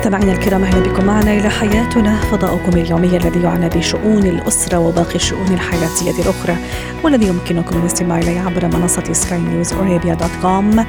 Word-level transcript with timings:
مستمعينا 0.00 0.32
الكرام 0.32 0.64
أهلا 0.64 0.80
بكم 0.80 1.04
معنا 1.04 1.32
إلى 1.32 1.50
حياتنا. 1.50 2.20
فضاؤكم 2.20 2.78
اليومي 2.78 3.16
الذي 3.16 3.42
يعنى 3.42 3.68
بشؤون 3.68 4.26
الأسرة 4.26 4.78
وباقي 4.78 5.14
الشؤون 5.14 5.48
الحياتية 5.48 6.22
الأخرى 6.22 6.56
والذي 7.04 7.26
يمكنكم 7.26 7.80
الاستماع 7.80 8.18
إليه 8.18 8.40
عبر 8.40 8.66
منصة 8.66 9.12
سكاي 9.12 9.38
نيوز 9.38 9.72
ارابيا 9.72 10.14
dot 10.14 10.30
com 10.42 10.84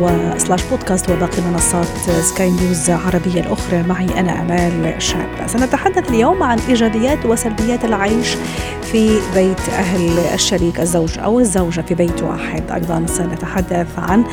وسلاش 0.00 0.64
بودكاست 0.70 1.10
وباقي 1.10 1.42
منصات 1.52 1.86
سكاي 2.20 2.50
نيوز 2.50 2.90
العربية 2.90 3.40
الأخرى. 3.40 3.82
معي 3.82 4.20
أنا 4.20 4.42
آمال 4.42 5.02
شاب. 5.02 5.46
سنتحدث 5.46 6.10
اليوم 6.10 6.42
عن 6.42 6.58
إيجابيات 6.68 7.26
وسلبيات 7.26 7.84
العيش 7.84 8.36
في 8.82 9.18
بيت 9.34 9.68
أهل 9.68 10.18
الشريك 10.34 10.80
الزوج 10.80 11.18
أو 11.18 11.40
الزوجة 11.40 11.80
في 11.80 11.94
بيت 11.94 12.22
واحد. 12.22 12.70
أيضا 12.70 13.06
سنتحدث 13.06 13.98
عن 13.98 14.24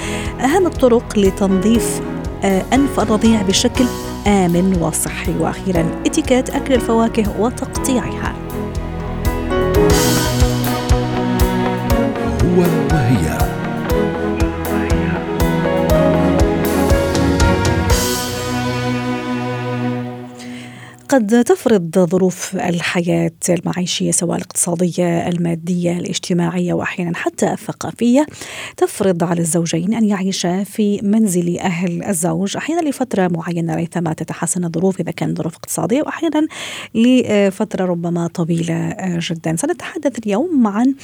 أهم 0.41 0.65
الطرق 0.65 1.17
لتنظيف 1.17 2.01
أنف 2.45 2.99
الرضيع 2.99 3.41
بشكل 3.41 3.85
آمن 4.27 4.77
وصحي. 4.81 5.33
وأخيرا 5.39 5.85
إتيكيت 6.05 6.49
أكل 6.49 6.73
الفواكه 6.73 7.41
وتقطيعها. 7.41 8.35
هو 12.43 12.61
وهي. 12.91 13.52
قد 21.13 21.44
تفرض 21.44 21.99
ظروف 21.99 22.55
الحياة 22.55 23.31
المعيشية 23.50 24.11
سواء 24.11 24.38
الاقتصادية 24.38 25.28
المادية 25.28 25.97
الاجتماعية 25.97 26.73
وأحيانا 26.73 27.16
حتى 27.16 27.53
الثقافية 27.53 28.25
تفرض 28.78 29.23
على 29.23 29.42
الزوجين 29.42 29.94
أن 29.94 30.05
يعيشا 30.05 30.64
في 30.64 31.00
منزل 31.03 31.59
أهل 31.59 32.03
الزوج 32.03 32.58
أحيانا 32.58 32.89
لفترة 32.89 33.28
معينة 33.28 33.75
ريثما 33.75 34.14
تتحسن 34.14 34.66
الظروف 34.66 35.00
إذا 35.00 35.11
كانت 35.11 35.38
ظروف 35.38 35.55
اقتصادية 35.55 36.02
وأحيانا 36.02 36.47
لفترة 36.95 37.86
ربما 37.86 38.27
طويلة 38.27 38.95
جدا. 39.00 39.55
سنتحدث 39.55 40.20
اليوم 40.25 40.67
عن 40.67 40.95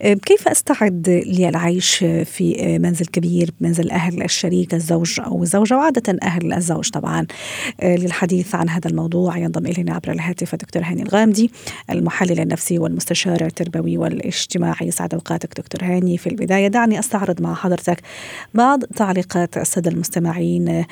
كيف 0.00 0.48
أستعد 0.48 1.24
للعيش 1.26 1.94
في 2.24 2.78
منزل 2.78 3.06
كبير 3.06 3.50
منزل 3.60 3.90
أهل 3.90 4.22
الشريك 4.22 4.74
الزوج 4.74 5.20
أو 5.20 5.42
الزوجة 5.42 5.76
وعادة 5.76 6.18
أهل 6.22 6.52
الزوج 6.52 6.90
طبعا؟ 6.90 7.26
للحديث 7.82 8.54
عن 8.54 8.68
هذا 8.68 8.90
الموضوع 8.90 9.38
ينضم 9.56 9.66
إلينا 9.66 9.94
عبر 9.94 10.12
الهاتف 10.12 10.54
الدكتور 10.54 10.82
هاني 10.82 11.02
الغامدي 11.02 11.50
المحلل 11.90 12.40
النفسي 12.40 12.78
والمستشار 12.78 13.40
التربوي 13.40 13.98
والاجتماعي. 13.98 14.90
سعد 14.90 15.14
أوقاتك 15.14 15.60
دكتور 15.60 15.84
هاني 15.84 16.18
في 16.18 16.28
البداية. 16.28 16.68
دعني 16.68 16.98
أستعرض 16.98 17.42
مع 17.42 17.54
حضرتك 17.54 17.98
بعض 18.54 18.84
تعليقات 18.84 19.56
السادة 19.56 19.90
المستمعين. 19.90 20.84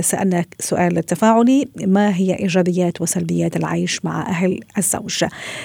سالنا 0.00 0.44
سؤال 0.60 1.02
تفاعلي 1.02 1.68
ما 1.76 2.16
هي 2.16 2.34
إيجابيات 2.38 3.00
وسلبيات 3.00 3.56
العيش 3.56 4.04
مع 4.04 4.28
أهل 4.28 4.60
الزوج؟ 4.78 5.24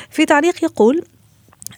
في 0.10 0.26
تعليق 0.26 0.64
يقول 0.64 1.04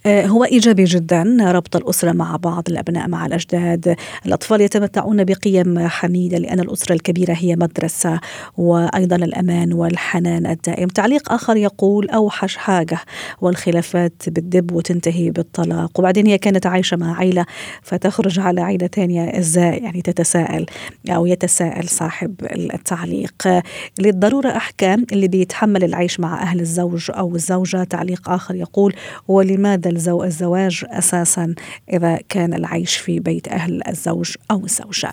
هو 0.08 0.44
إيجابي 0.44 0.84
جدا 0.84 1.38
ربط 1.42 1.76
الأسرة 1.76 2.12
مع 2.12 2.36
بعض 2.36 2.64
الأبناء 2.70 3.08
مع 3.08 3.26
الأجداد، 3.26 3.96
الأطفال 4.26 4.62
يتمتعون 4.62 5.24
بقيم 5.24 5.88
حميدة 5.88 6.38
لأن 6.38 6.60
الأسرة 6.60 6.94
الكبيرة 6.94 7.34
هي 7.34 7.56
مدرسة 7.56 8.20
وأيضا 8.58 9.16
الأمان 9.16 9.74
والحنان 9.74 10.46
الدائم. 10.46 10.88
تعليق 10.88 11.34
آخر 11.34 11.58
يقول 11.58 12.10
أوحش 12.10 12.56
حاجة 12.58 12.98
والخلافات 13.42 14.14
بتدب 14.28 14.72
وتنتهي 14.72 15.32
بالطلاق، 15.32 16.00
وبعدين 16.00 16.28
هي 16.28 16.38
كانت 16.38 16.66
عايشة 16.66 16.98
مع 16.98 17.18
عيلة 17.18 17.46
فتخرج 17.82 18.40
على 18.40 18.62
عيلة 18.62 18.88
ثانية 18.88 19.40
إزاي 19.40 19.78
يعني 19.78 20.02
تتساءل 20.02 20.66
أو 21.10 21.26
يتساءل 21.26 21.88
صاحب 21.88 22.36
التعليق. 22.52 23.62
للضرورة 24.00 24.50
أحكام 24.50 25.06
اللي 25.12 25.28
بيتحمل 25.28 25.84
العيش 25.84 26.20
مع 26.20 26.42
أهل 26.42 26.60
الزوج 26.60 27.12
أو 27.12 27.36
الزوجة، 27.36 27.84
تعليق 27.84 28.30
آخر 28.30 28.56
يقول 28.56 28.94
ولماذا 29.28 29.85
الزو 29.86 30.24
الزواج 30.24 30.86
أساسا 30.90 31.56
إذا 31.94 32.20
كان 32.30 32.54
العيش 32.54 32.98
في 32.98 33.20
بيت 33.20 33.48
أهل 33.48 33.82
الزوج 33.88 34.36
أو 34.52 34.64
الزوجة. 34.64 35.12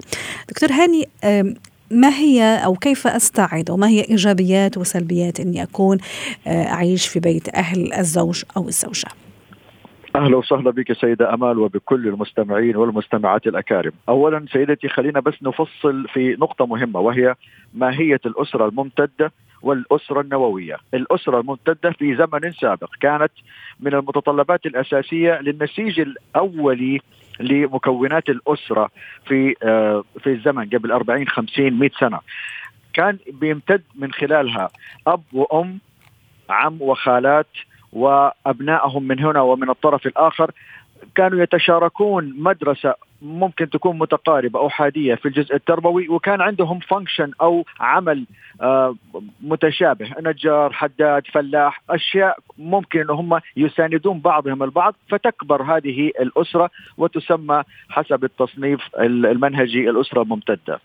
دكتور 0.48 0.68
هاني 0.72 1.08
ما 1.90 2.08
هي 2.08 2.60
أو 2.64 2.74
كيف 2.74 3.06
أستعد 3.06 3.70
وما 3.70 3.88
هي 3.88 4.00
إيجابيات 4.10 4.78
وسلبيات 4.78 5.40
اني 5.40 5.62
اكون 5.62 5.98
أعيش 6.46 7.08
في 7.08 7.20
بيت 7.20 7.54
أهل 7.54 7.92
الزوج 7.94 8.42
أو 8.56 8.68
الزوجة؟ 8.68 9.08
أهلا 10.16 10.36
وسهلا 10.36 10.70
بك 10.70 10.92
سيدة 10.92 11.34
أمال 11.34 11.58
وبكل 11.58 12.08
المستمعين 12.08 12.76
والمستمعات 12.76 13.46
الأكارم. 13.46 13.92
اولا 14.08 14.46
سيدتي 14.52 14.88
خلينا 14.88 15.20
بس 15.20 15.34
نفصل 15.42 16.08
في 16.12 16.36
نقطة 16.40 16.66
مهمة 16.66 17.00
وهي 17.00 17.34
ماهية 17.74 18.20
الأسرة 18.26 18.68
الممتدة 18.68 19.32
والأسرة 19.62 20.20
النووية. 20.20 20.76
الأسرة 20.94 21.40
الممتدة 21.40 21.90
في 21.90 22.16
زمن 22.16 22.52
سابق 22.52 22.90
كانت 23.00 23.32
من 23.80 23.94
المتطلبات 23.94 24.66
الأساسية 24.66 25.40
للنسيج 25.40 26.00
الأولي 26.00 27.00
لمكونات 27.40 28.28
الأسرة 28.28 28.90
في 29.26 29.54
في 30.20 30.26
الزمن 30.26 30.68
قبل 30.68 30.92
40 30.92 31.28
50 31.28 31.72
100 31.72 31.90
سنة. 32.00 32.18
كان 32.92 33.18
بيمتد 33.32 33.82
من 33.94 34.12
خلالها 34.12 34.70
أب 35.06 35.22
وأم 35.32 35.78
عم 36.50 36.82
وخالات 36.82 37.46
وأبنائهم 37.92 39.02
من 39.02 39.20
هنا 39.20 39.40
ومن 39.40 39.70
الطرف 39.70 40.06
الآخر. 40.06 40.50
كانوا 41.14 41.42
يتشاركون 41.42 42.34
مدرسة 42.38 42.94
ممكن 43.22 43.70
تكون 43.70 43.98
متقاربة 43.98 44.66
أحادية 44.66 45.14
في 45.14 45.26
الجزء 45.28 45.54
التربوي 45.54 46.08
وكان 46.08 46.40
عندهم 46.40 46.78
فانكشن 46.78 47.30
أو 47.40 47.64
عمل 47.80 48.26
آه 48.60 48.94
متشابه. 49.42 50.10
نجار 50.20 50.72
حداد 50.72 51.26
فلاح 51.26 51.82
أشياء 51.90 52.38
ممكن 52.58 53.00
أن 53.00 53.10
هم 53.10 53.40
يساندون 53.56 54.20
بعضهم 54.20 54.62
البعض 54.62 54.94
فتكبر 55.08 55.62
هذه 55.62 56.10
الأسرة 56.20 56.70
وتسمى 56.98 57.62
حسب 57.88 58.24
التصنيف 58.24 58.80
المنهجي 59.00 59.90
الأسرة 59.90 60.22
الممتدة. 60.22 60.80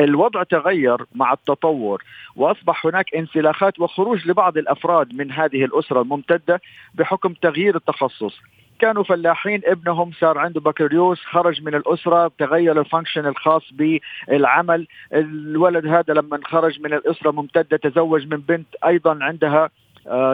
الوضع 0.00 0.42
تغير 0.42 1.04
مع 1.14 1.32
التطور 1.32 2.02
وأصبح 2.36 2.86
هناك 2.86 3.14
انسلاخات 3.14 3.80
وخروج 3.80 4.28
لبعض 4.28 4.56
الأفراد 4.56 5.14
من 5.14 5.32
هذه 5.32 5.64
الأسرة 5.64 6.02
الممتدة 6.02 6.60
بحكم 6.94 7.32
تغيير 7.32 7.76
التخصص. 7.76 8.40
كانوا 8.78 9.04
فلاحين 9.04 9.60
ابنهم 9.64 10.12
صار 10.12 10.38
عنده 10.38 10.60
بكالوريوس 10.60 11.20
خرج 11.20 11.62
من 11.62 11.74
الأسرة 11.74 12.32
تغير 12.38 12.80
ال 12.80 12.85
function 12.85 13.26
الخاص 13.26 13.72
بالعمل. 13.72 14.86
الولد 15.12 15.86
هذا 15.86 16.14
لما 16.14 16.40
خرج 16.44 16.80
من 16.80 16.92
الأسرة 16.94 17.30
ممتدة 17.30 17.76
تزوج 17.76 18.26
من 18.26 18.36
بنت 18.36 18.66
أيضا 18.86 19.18
عندها 19.20 19.70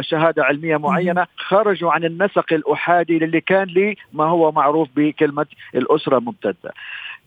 شهادة 0.00 0.44
علمية 0.44 0.76
معينة. 0.76 1.26
خرجوا 1.36 1.92
عن 1.92 2.04
النسق 2.04 2.52
الأحادي 2.52 3.16
اللي 3.16 3.40
كان 3.40 3.68
لي 3.68 3.96
ما 4.12 4.24
هو 4.24 4.52
معروف 4.52 4.88
بكلمة 4.96 5.46
الأسرة 5.74 6.18
الممتدة 6.18 6.72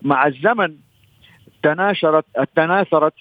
مع 0.02 0.28
الزمن 0.28 0.76
تناشرت 1.64 2.26
تناثرت 2.56 3.14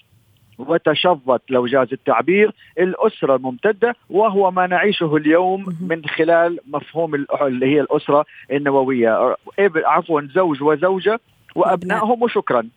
وتشظت 0.69 1.41
لو 1.49 1.67
جاز 1.67 1.87
التعبير 1.93 2.51
الأسرة 2.79 3.35
الممتدة 3.35 3.95
وهو 4.09 4.51
ما 4.51 4.67
نعيشه 4.67 5.15
اليوم 5.15 5.65
من 5.81 6.05
خلال 6.05 6.59
مفهوم 6.67 7.15
اللي 7.41 7.65
هي 7.65 7.81
الأسرة 7.81 8.25
النووية. 8.51 9.35
عفوا 9.75 10.21
زوج 10.35 10.63
وزوجة 10.63 11.19
وأبنائهم 11.55 12.23
وشكرا. 12.23 12.69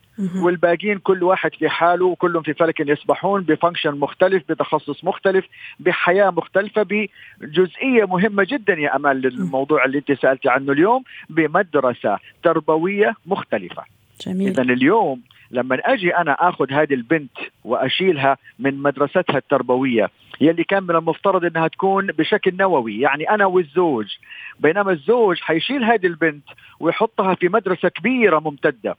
والباقيين 0.43 0.99
كل 0.99 1.23
واحد 1.23 1.55
في 1.55 1.69
حاله 1.69 2.07
وكلهم 2.07 2.43
في 2.43 2.55
فلك 2.55 2.81
يسبحون 2.81 3.43
بفانكشن 3.43 3.99
مختلف 3.99 4.43
بتخصص 4.49 5.05
مختلف 5.05 5.45
بحياة 5.81 6.31
مختلفة 6.31 6.83
بجزئية 6.83 8.05
مهمة 8.05 8.47
جدا 8.49 8.75
يا 8.75 8.97
أمال 8.97 9.17
للموضوع 9.21 9.85
اللي 9.85 9.99
أنت 9.99 10.13
سألتي 10.13 10.49
عنه 10.49 10.73
اليوم 10.73 11.03
بمدرسة 11.31 12.19
تربوية 12.43 13.15
مختلفة. 13.27 13.83
جميل. 14.27 14.49
إذا 14.49 14.63
اليوم 14.63 15.21
لما 15.51 15.79
أجي 15.85 16.17
أنا 16.17 16.33
آخذ 16.49 16.73
هذه 16.73 16.95
البنت 16.95 17.39
وأشيلها 17.65 18.37
من 18.59 18.83
مدرستها 18.83 19.39
التربوية 19.39 20.11
يلي 20.41 20.65
كان 20.65 20.83
من 20.83 20.97
المفترض 20.97 21.45
إنها 21.45 21.69
تكون 21.69 22.07
بشكل 22.07 22.57
نووي 22.57 23.01
يعني 23.01 23.31
أنا 23.31 23.47
والزوج. 23.47 24.07
بينما 24.61 24.93
الزوج 24.93 25.41
حيشيل 25.41 25.85
هذه 25.85 26.07
البنت 26.07 26.45
ويحطها 26.81 27.35
في 27.35 27.49
مدرسة 27.49 27.89
كبيرة 27.89 28.39
ممتدة. 28.39 28.97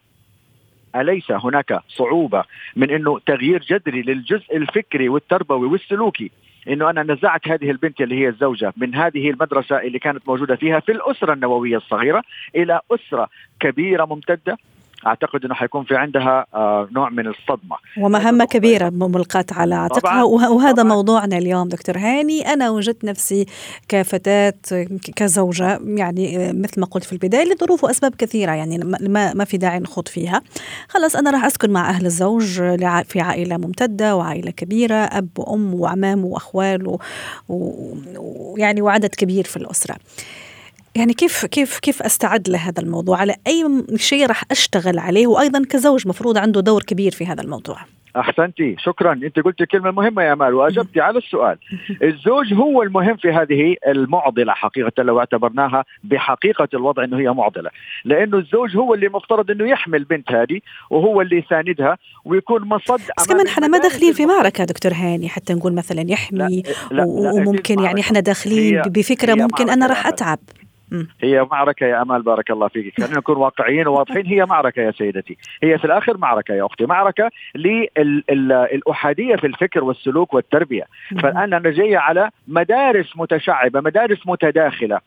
أليس 0.96 1.32
هناك 1.32 1.80
صعوبة 1.88 2.44
من 2.76 2.90
أنه 2.90 3.20
تغيير 3.20 3.62
جذري 3.62 4.02
للجزء 4.02 4.58
الفكري 4.58 5.10
والتربوي 5.10 5.68
والسلوكي؟ 5.68 6.32
إنه 6.68 6.90
أنا 6.90 7.04
نزعت 7.04 7.48
هذه 7.48 7.72
البنت 7.72 8.02
اللي 8.02 8.16
هي 8.16 8.28
الزوجة 8.28 8.74
من 8.78 8.96
هذه 8.96 9.30
المدرسة 9.30 9.78
اللي 9.82 10.00
كانت 10.00 10.28
موجودة 10.28 10.56
فيها 10.56 10.80
في 10.80 10.92
الأسرة 10.92 11.34
النووية 11.34 11.78
الصغيرة 11.78 12.24
إلى 12.56 12.80
أسرة 12.92 13.30
كبيرة 13.60 14.06
ممتدة؟ 14.06 14.58
أعتقد 15.06 15.46
إنه 15.46 15.54
حيكون 15.54 15.84
في 15.84 15.96
عندها 15.96 16.46
آه، 16.54 16.88
نوع 16.92 17.10
من 17.10 17.28
الصدمة. 17.28 17.76
ومهمة 17.98 18.46
كبيرة 18.46 18.90
ملقاة 18.90 19.46
على 19.52 19.76
عاتقها. 19.76 20.24
وهذا 20.24 20.72
طبعاً. 20.72 20.84
موضوعنا 20.84 21.38
اليوم 21.38 21.68
دكتور 21.68 21.98
هاني. 21.98 22.54
أنا 22.54 22.70
وجدت 22.70 23.04
نفسي 23.04 23.46
كفتاة 23.90 24.54
كزوجة 25.16 25.80
يعني 25.86 26.54
مثل 26.54 26.80
ما 26.82 26.86
قلت 26.86 27.04
في 27.04 27.14
البداية 27.14 27.44
لظروف 27.54 27.84
وأسباب 27.84 28.16
كثيرة 28.16 28.52
يعني 28.52 28.78
ما 29.02 29.34
ما 29.34 29.46
في 29.46 29.58
داعي 29.58 29.80
نخوض 29.80 30.08
فيها. 30.08 30.42
خلاص 30.90 31.16
أنا 31.16 31.32
راح 31.32 31.46
أسكن 31.46 31.70
مع 31.72 31.90
أهل 31.90 32.06
الزوج 32.06 32.46
في 33.08 33.22
عائلة 33.22 33.58
ممتدة 33.58 34.16
وعائلة 34.16 34.52
كبيرة 34.52 34.96
أب 34.96 35.30
وأم 35.38 35.74
وعمام 35.74 36.26
وأخوال 36.26 36.98
ويعني 37.50 38.82
وعدد 38.82 39.16
كبير 39.16 39.44
في 39.44 39.58
الأسرة. 39.58 39.96
يعني 40.98 41.14
كيف 41.14 41.46
كيف 41.46 41.80
كيف 41.80 42.02
أستعد 42.02 42.50
لهذا 42.50 42.82
الموضوع؟ 42.82 43.18
على 43.18 43.36
أي 43.48 43.84
شيء 43.96 44.26
راح 44.26 44.44
أشتغل 44.52 45.00
عليه؟ 45.00 45.28
وأيضا 45.28 45.64
كزوج 45.70 46.08
مفروض 46.08 46.38
عنده 46.38 46.62
دور 46.62 46.84
كبير 46.84 47.12
في 47.12 47.26
هذا 47.26 47.42
الموضوع. 47.42 47.78
أحسنتي. 48.20 48.76
شكرا. 48.80 49.14
أنت 49.14 49.40
قلت 49.40 49.64
كلمة 49.64 49.92
مهمة 49.92 50.24
يا 50.24 50.36
مال 50.36 50.54
وأجبتي 50.54 51.02
على 51.02 51.18
السؤال. 51.18 51.58
الزوج 52.10 52.54
هو 52.54 52.84
المهم 52.84 53.16
في 53.16 53.32
هذه 53.32 53.76
المعضلة 53.88 54.54
حقيقة 54.54 55.04
لو 55.04 55.20
اعتبرناها 55.20 55.86
بحقيقة 56.04 56.68
الوضع 56.74 57.04
إنه 57.04 57.20
هي 57.20 57.34
معضلة. 57.34 57.70
لأنه 58.06 58.38
الزوج 58.38 58.78
هو 58.78 58.94
اللي 58.94 59.10
مفترض 59.10 59.52
إنه 59.52 59.70
يحمي 59.70 59.98
البنت 59.98 60.32
هذه 60.32 60.60
وهو 60.90 61.22
اللي 61.22 61.38
يساندها 61.38 61.98
ويكون 62.26 62.62
مصد 62.62 63.02
بس 63.18 63.28
كمان 63.28 63.48
إحنا 63.48 63.68
ما 63.68 63.78
داخلين 63.78 64.14
في 64.14 64.26
معركة 64.26 64.64
دكتور 64.64 64.92
هاني 64.94 65.30
حتى 65.30 65.54
نقول 65.54 65.74
مثلا 65.74 66.06
يحمي 66.08 66.38
لا 66.38 66.66
لا 66.92 67.02
لا 67.02 67.32
وممكن 67.34 67.80
يعني 67.80 68.02
إحنا 68.02 68.20
داخلين 68.20 68.82
بفكرة 68.82 69.34
ممكن 69.34 69.70
أنا 69.70 69.88
راح 69.88 70.08
أتعب. 70.08 70.40
هي 71.22 71.48
معركة 71.52 71.86
يا 71.86 72.02
أمال 72.02 72.22
بارك 72.22 72.52
الله 72.52 72.68
فيك. 72.68 73.02
خلينا 73.02 73.18
نكون 73.18 73.38
واقعيين 73.38 73.88
وواضحين. 73.88 74.26
هي 74.26 74.46
معركة 74.46 74.82
يا 74.82 74.92
سيدتي. 74.92 75.38
هي 75.64 75.78
في 75.78 75.86
الآخر 75.86 76.18
معركة 76.18 76.54
يا 76.54 76.66
أختي. 76.66 76.86
معركة 76.86 77.30
للأحادية 77.56 79.36
في 79.36 79.48
الفكر 79.48 79.84
والسلوك 79.84 80.34
والتربية. 80.34 80.84
فالآن 81.22 81.54
أنا 81.54 81.70
جاي 81.70 81.96
على 81.96 82.30
مدارس 82.48 83.18
متشعبة 83.18 83.82
مدارس 83.82 84.28
متداخلة. 84.28 85.00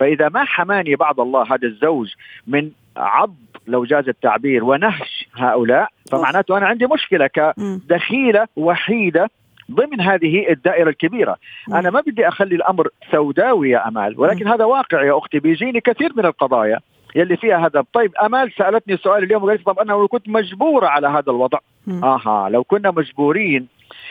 فإذا 0.00 0.28
ما 0.28 0.44
حماني 0.44 0.96
بعض 0.96 1.20
الله 1.20 1.42
هذا 1.42 1.66
الزوج 1.68 2.14
من 2.46 2.70
عض 2.96 3.34
لو 3.66 3.84
جاز 3.84 4.08
التعبير 4.08 4.64
ونهش 4.64 5.28
هؤلاء 5.36 5.88
فمعناته 6.10 6.58
أنا 6.58 6.66
عندي 6.66 6.86
مشكلة 6.86 7.26
كدخيلة 7.26 8.46
وحيدة 8.56 9.30
ضمن 9.70 10.00
هذه 10.00 10.50
الدائرة 10.50 10.88
الكبيرة. 10.90 11.36
أنا 11.72 11.90
ما 11.90 12.00
بدي 12.00 12.28
أخلي 12.28 12.54
الأمر 12.54 12.88
سوداوي 13.10 13.70
يا 13.70 13.88
أمال 13.88 14.20
ولكن 14.20 14.48
هذا 14.48 14.64
واقع 14.64 15.02
يا 15.04 15.18
أختي 15.18 15.38
بيجيني 15.38 15.80
كثير 15.80 16.12
من 16.16 16.26
القضايا 16.26 16.78
يلي 17.16 17.36
فيها 17.36 17.66
هذا. 17.66 17.84
طيب 17.92 18.12
أمال 18.24 18.52
سألتني 18.58 18.96
سؤال 18.96 19.24
اليوم 19.24 19.44
وقالت 19.44 19.66
طب 19.66 19.78
أنا 19.78 19.92
لو 19.92 20.08
كنت 20.08 20.28
مجبوره 20.28 20.86
على 20.86 21.08
هذا 21.08 21.30
الوضع 21.30 21.58
آها 22.04 22.48
لو 22.48 22.64
كنا 22.64 22.90
مجبورين 22.90 23.66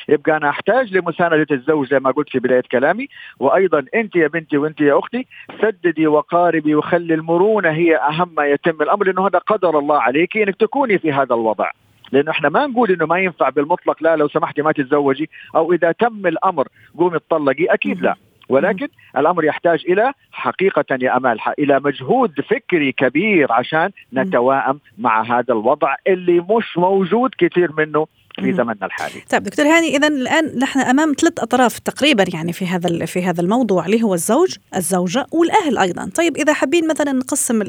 يبقى 0.09 0.37
أنا 0.37 0.49
أحتاج 0.49 0.97
لمساندة 0.97 1.47
الزوج 1.51 1.87
زي 1.87 1.99
ما 1.99 2.11
قلت 2.11 2.29
في 2.29 2.39
بداية 2.39 2.63
كلامي. 2.71 3.07
وأيضا 3.39 3.85
أنت 3.95 4.15
يا 4.15 4.27
بنتي 4.27 4.57
وأنت 4.57 4.81
يا 4.81 4.99
أختي 4.99 5.25
سددي 5.61 6.07
وقاربي 6.07 6.75
وخلي 6.75 7.13
المرونة 7.13 7.69
هي 7.69 7.97
أهم 7.97 8.29
ما 8.37 8.45
يتم 8.45 8.81
الأمر 8.81 9.05
لأنه 9.05 9.27
هذا 9.27 9.39
قدر 9.39 9.79
الله 9.79 10.01
عليك 10.01 10.37
إنك 10.37 10.55
تكوني 10.55 10.97
في 10.99 11.11
هذا 11.11 11.35
الوضع. 11.35 11.69
لأنه 12.11 12.31
إحنا 12.31 12.49
ما 12.49 12.67
نقول 12.67 12.91
إنه 12.91 13.05
ما 13.05 13.19
ينفع 13.19 13.49
بالمطلق 13.49 14.03
لا 14.03 14.15
لو 14.15 14.27
سمحتي 14.27 14.61
ما 14.61 14.71
تتزوجي 14.71 15.29
أو 15.55 15.73
إذا 15.73 15.91
تم 15.91 16.27
الأمر 16.27 16.67
قومي 16.97 17.15
اطلقي 17.15 17.65
أكيد 17.65 18.01
لا. 18.01 18.15
ولكن 18.49 18.87
الأمر 19.17 19.43
يحتاج 19.43 19.83
إلى 19.89 20.13
حقيقة 20.31 20.85
يا 21.01 21.17
أمال 21.17 21.39
إلى 21.59 21.79
مجهود 21.79 22.41
فكري 22.41 22.91
كبير 22.91 23.51
عشان 23.51 23.89
نتوائم 24.13 24.79
مع 24.97 25.21
هذا 25.23 25.53
الوضع 25.53 25.95
اللي 26.07 26.45
مش 26.49 26.77
موجود 26.77 27.31
كثير 27.37 27.71
منه 27.77 28.07
في 28.35 28.53
زمننا 28.53 28.85
الحالي. 28.85 29.23
طيب 29.29 29.43
دكتور 29.43 29.65
هاني 29.65 29.97
اذا 29.97 30.07
الآن 30.07 30.59
نحن 30.59 30.79
أمام 30.79 31.13
ثلاث 31.19 31.39
أطراف 31.39 31.79
تقريبا 31.79 32.25
يعني 32.33 32.53
في 32.53 32.67
هذا 32.67 33.05
في 33.05 33.23
هذا 33.23 33.41
الموضوع 33.41 33.85
اللي 33.85 34.03
هو 34.03 34.13
الزوج، 34.13 34.55
الزوجة 34.75 35.25
والأهل 35.31 35.77
أيضا، 35.77 36.09
طيب 36.15 36.37
إذا 36.37 36.53
حابين 36.53 36.87
مثلا 36.87 37.11
نقسم 37.11 37.63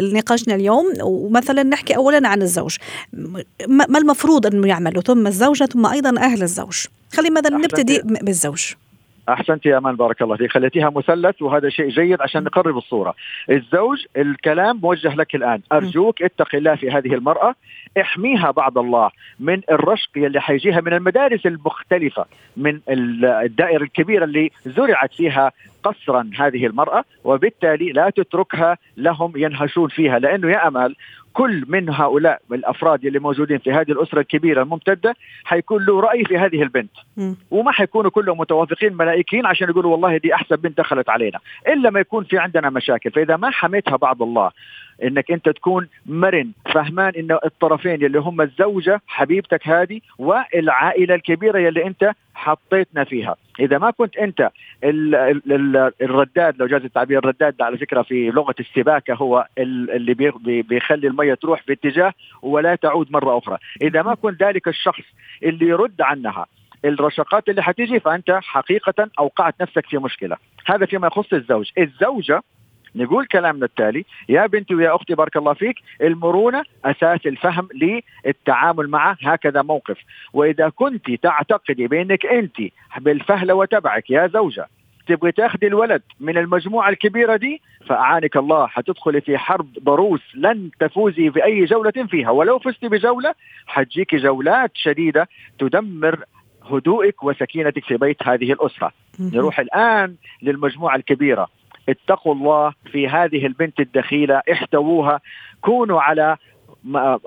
نقاشنا 0.00 0.54
اليوم 0.54 0.84
ومثلا 1.02 1.62
نحكي 1.62 1.96
اولا 1.96 2.28
عن 2.28 2.42
الزوج، 2.42 2.76
ما 3.68 3.98
المفروض 3.98 4.46
أنه 4.46 4.68
يعمله 4.68 5.00
ثم 5.00 5.26
الزوجة 5.26 5.64
ثم 5.64 5.86
أيضا 5.86 6.20
أهل 6.20 6.42
الزوج. 6.42 6.86
خلينا 7.12 7.40
مثلا 7.40 7.56
نبتدي 7.56 8.02
بالزوج. 8.04 8.72
احسنت 9.28 9.66
يا 9.66 9.78
أمان 9.78 9.96
بارك 9.96 10.22
الله 10.22 10.36
فيك. 10.36 10.52
خليتيها 10.52 10.90
مثلث 10.90 11.42
وهذا 11.42 11.68
شيء 11.68 11.88
جيد 11.88 12.20
عشان 12.20 12.44
نقرب 12.44 12.76
الصورة. 12.76 13.14
الزوج 13.50 13.98
الكلام 14.16 14.80
موجه 14.82 15.14
لك 15.14 15.34
الآن. 15.34 15.60
أرجوك 15.72 16.22
اتق 16.22 16.54
الله 16.54 16.76
في 16.76 16.90
هذه 16.90 17.14
المرأة. 17.14 17.54
احميها 18.00 18.50
بعد 18.50 18.78
الله 18.78 19.10
من 19.40 19.60
الرشق 19.70 20.10
اللي 20.16 20.40
حيجيها 20.40 20.80
من 20.80 20.92
المدارس 20.92 21.46
المختلفة 21.46 22.24
من 22.56 22.80
الدائرة 22.88 23.82
الكبيرة 23.82 24.24
اللي 24.24 24.50
زرعت 24.66 25.14
فيها 25.14 25.52
قصرا 25.84 26.30
هذه 26.38 26.66
المرأة 26.66 27.04
وبالتالي 27.24 27.92
لا 27.92 28.10
تتركها 28.10 28.76
لهم 28.96 29.32
ينهشون 29.36 29.88
فيها. 29.88 30.18
لأنه 30.18 30.50
يا 30.50 30.68
أمال 30.68 30.96
كل 31.32 31.64
من 31.68 31.90
هؤلاء 31.90 32.40
الأفراد 32.52 33.06
اللي 33.06 33.18
موجودين 33.18 33.58
في 33.58 33.72
هذه 33.72 33.92
الأسرة 33.92 34.20
الكبيرة 34.20 34.62
الممتدة 34.62 35.14
حيكون 35.44 35.84
له 35.84 36.00
رأي 36.00 36.24
في 36.24 36.38
هذه 36.38 36.62
البنت. 36.62 36.90
م. 37.16 37.34
وما 37.50 37.72
حيكونوا 37.72 38.10
كلهم 38.10 38.38
متوافقين 38.38 38.96
ملائكيين 38.96 39.46
عشان 39.46 39.68
يقولوا 39.68 39.92
والله 39.92 40.16
دي 40.16 40.34
أحسن 40.34 40.56
بنت 40.56 40.78
دخلت 40.78 41.08
علينا. 41.08 41.38
إلا 41.68 41.90
ما 41.90 42.00
يكون 42.00 42.24
في 42.24 42.38
عندنا 42.38 42.70
مشاكل. 42.70 43.10
فإذا 43.10 43.36
ما 43.36 43.50
حميتها 43.50 43.96
بعد 43.96 44.22
الله 44.22 44.50
إنك 45.02 45.30
أنت 45.30 45.48
تكون 45.48 45.88
مرن 46.06 46.52
فهمان 46.74 47.12
انه 47.16 47.38
الطرفين 47.44 48.04
اللي 48.04 48.18
هم 48.18 48.40
الزوجة 48.40 49.00
حبيبتك 49.06 49.68
هذه 49.68 50.00
والعائلة 50.18 51.14
الكبيرة 51.14 51.68
اللي 51.68 51.86
أنت 51.86 52.12
حطيتنا 52.34 53.04
فيها. 53.04 53.36
إذا 53.60 53.78
ما 53.78 53.90
كنت 53.90 54.16
أنت 54.16 54.50
ال 54.84 55.14
ال 55.14 55.52
ال 55.52 55.92
الرداد 56.02 56.58
لو 56.58 56.66
جاز 56.66 56.84
التعبير 56.84 57.18
الرداد 57.18 57.62
على 57.62 57.78
فكرة 57.78 58.02
في 58.02 58.30
لغة 58.30 58.54
السباكة 58.60 59.14
هو 59.14 59.46
اللي 59.58 60.14
بيخلي 60.62 61.06
المية 61.06 61.34
تروح 61.34 61.62
في 61.62 61.72
اتجاه 61.72 62.12
ولا 62.42 62.74
تعود 62.74 63.12
مرة 63.12 63.38
أخرى. 63.38 63.58
إذا 63.82 64.02
ما 64.02 64.14
كنت 64.14 64.42
ذلك 64.42 64.68
الشخص 64.68 65.04
اللي 65.42 65.66
يرد 65.66 66.00
عنها 66.00 66.46
الرشقات 66.84 67.48
اللي 67.48 67.62
حتيجي 67.62 68.00
فأنت 68.00 68.38
حقيقة 68.42 69.10
أوقعت 69.18 69.54
نفسك 69.60 69.86
في 69.86 69.98
مشكلة. 69.98 70.36
هذا 70.66 70.86
فيما 70.86 71.06
يخص 71.06 71.32
الزوج. 71.32 71.70
الزوجة 71.78 72.42
نقول 72.94 73.26
كلامنا 73.26 73.64
التالي. 73.64 74.04
يا 74.28 74.46
بنتي 74.46 74.74
ويا 74.74 74.94
أختي 74.94 75.14
بارك 75.14 75.36
الله 75.36 75.54
فيك 75.54 75.76
المرونة 76.02 76.62
أساس 76.84 77.26
الفهم 77.26 77.68
للتعامل 77.74 78.88
مع 78.88 79.16
هكذا 79.22 79.62
موقف. 79.62 79.98
وإذا 80.32 80.68
كنت 80.68 81.10
تعتقدي 81.10 81.86
بأنك 81.86 82.26
أنت 82.26 82.56
بالفهلوه 82.98 83.64
تبعك 83.64 84.10
يا 84.10 84.26
زوجة 84.26 84.68
تبغي 85.08 85.32
تاخذي 85.32 85.66
الولد 85.66 86.02
من 86.20 86.38
المجموعة 86.38 86.88
الكبيرة 86.88 87.36
دي 87.36 87.62
فأعانك 87.86 88.36
الله 88.36 88.66
حتدخلي 88.66 89.20
في 89.20 89.38
حرب 89.38 89.72
ضروس 89.84 90.20
لن 90.34 90.70
تفوزي 90.80 91.28
باي 91.28 91.64
جولة 91.64 91.90
فيها. 91.90 92.30
ولو 92.30 92.58
فزتي 92.58 92.88
بجولة 92.88 93.34
حتجيك 93.66 94.14
جولات 94.14 94.70
شديدة 94.74 95.28
تدمر 95.58 96.24
هدوءك 96.70 97.24
وسكينتك 97.24 97.84
في 97.84 97.96
بيت 97.96 98.22
هذه 98.22 98.52
الأسرة. 98.52 98.92
نروح 99.20 99.60
الآن 99.60 100.14
للمجموعة 100.42 100.96
الكبيرة. 100.96 101.48
اتقوا 101.88 102.34
الله 102.34 102.72
في 102.92 103.08
هذه 103.08 103.46
البنت 103.46 103.80
الدخيلة 103.80 104.42
احتووها 104.52 105.20
كونوا 105.60 106.00
على 106.00 106.36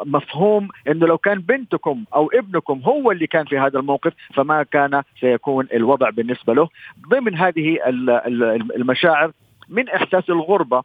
مفهوم 0.06 0.68
إنه 0.88 1.08
لو 1.08 1.18
كان 1.18 1.40
بنتكم 1.40 2.04
أو 2.14 2.30
ابنكم 2.34 2.82
هو 2.86 3.12
اللي 3.12 3.28
كان 3.28 3.46
في 3.46 3.60
هذا 3.60 3.80
الموقف 3.80 4.14
فما 4.34 4.64
كان 4.64 5.04
سيكون 5.20 5.68
الوضع 5.74 6.10
بالنسبة 6.10 6.54
له. 6.54 6.70
ضمن 7.10 7.36
هذه 7.36 7.78
المشاعر 8.76 9.32
من 9.70 9.90
إحساس 9.90 10.30
الغربة 10.30 10.84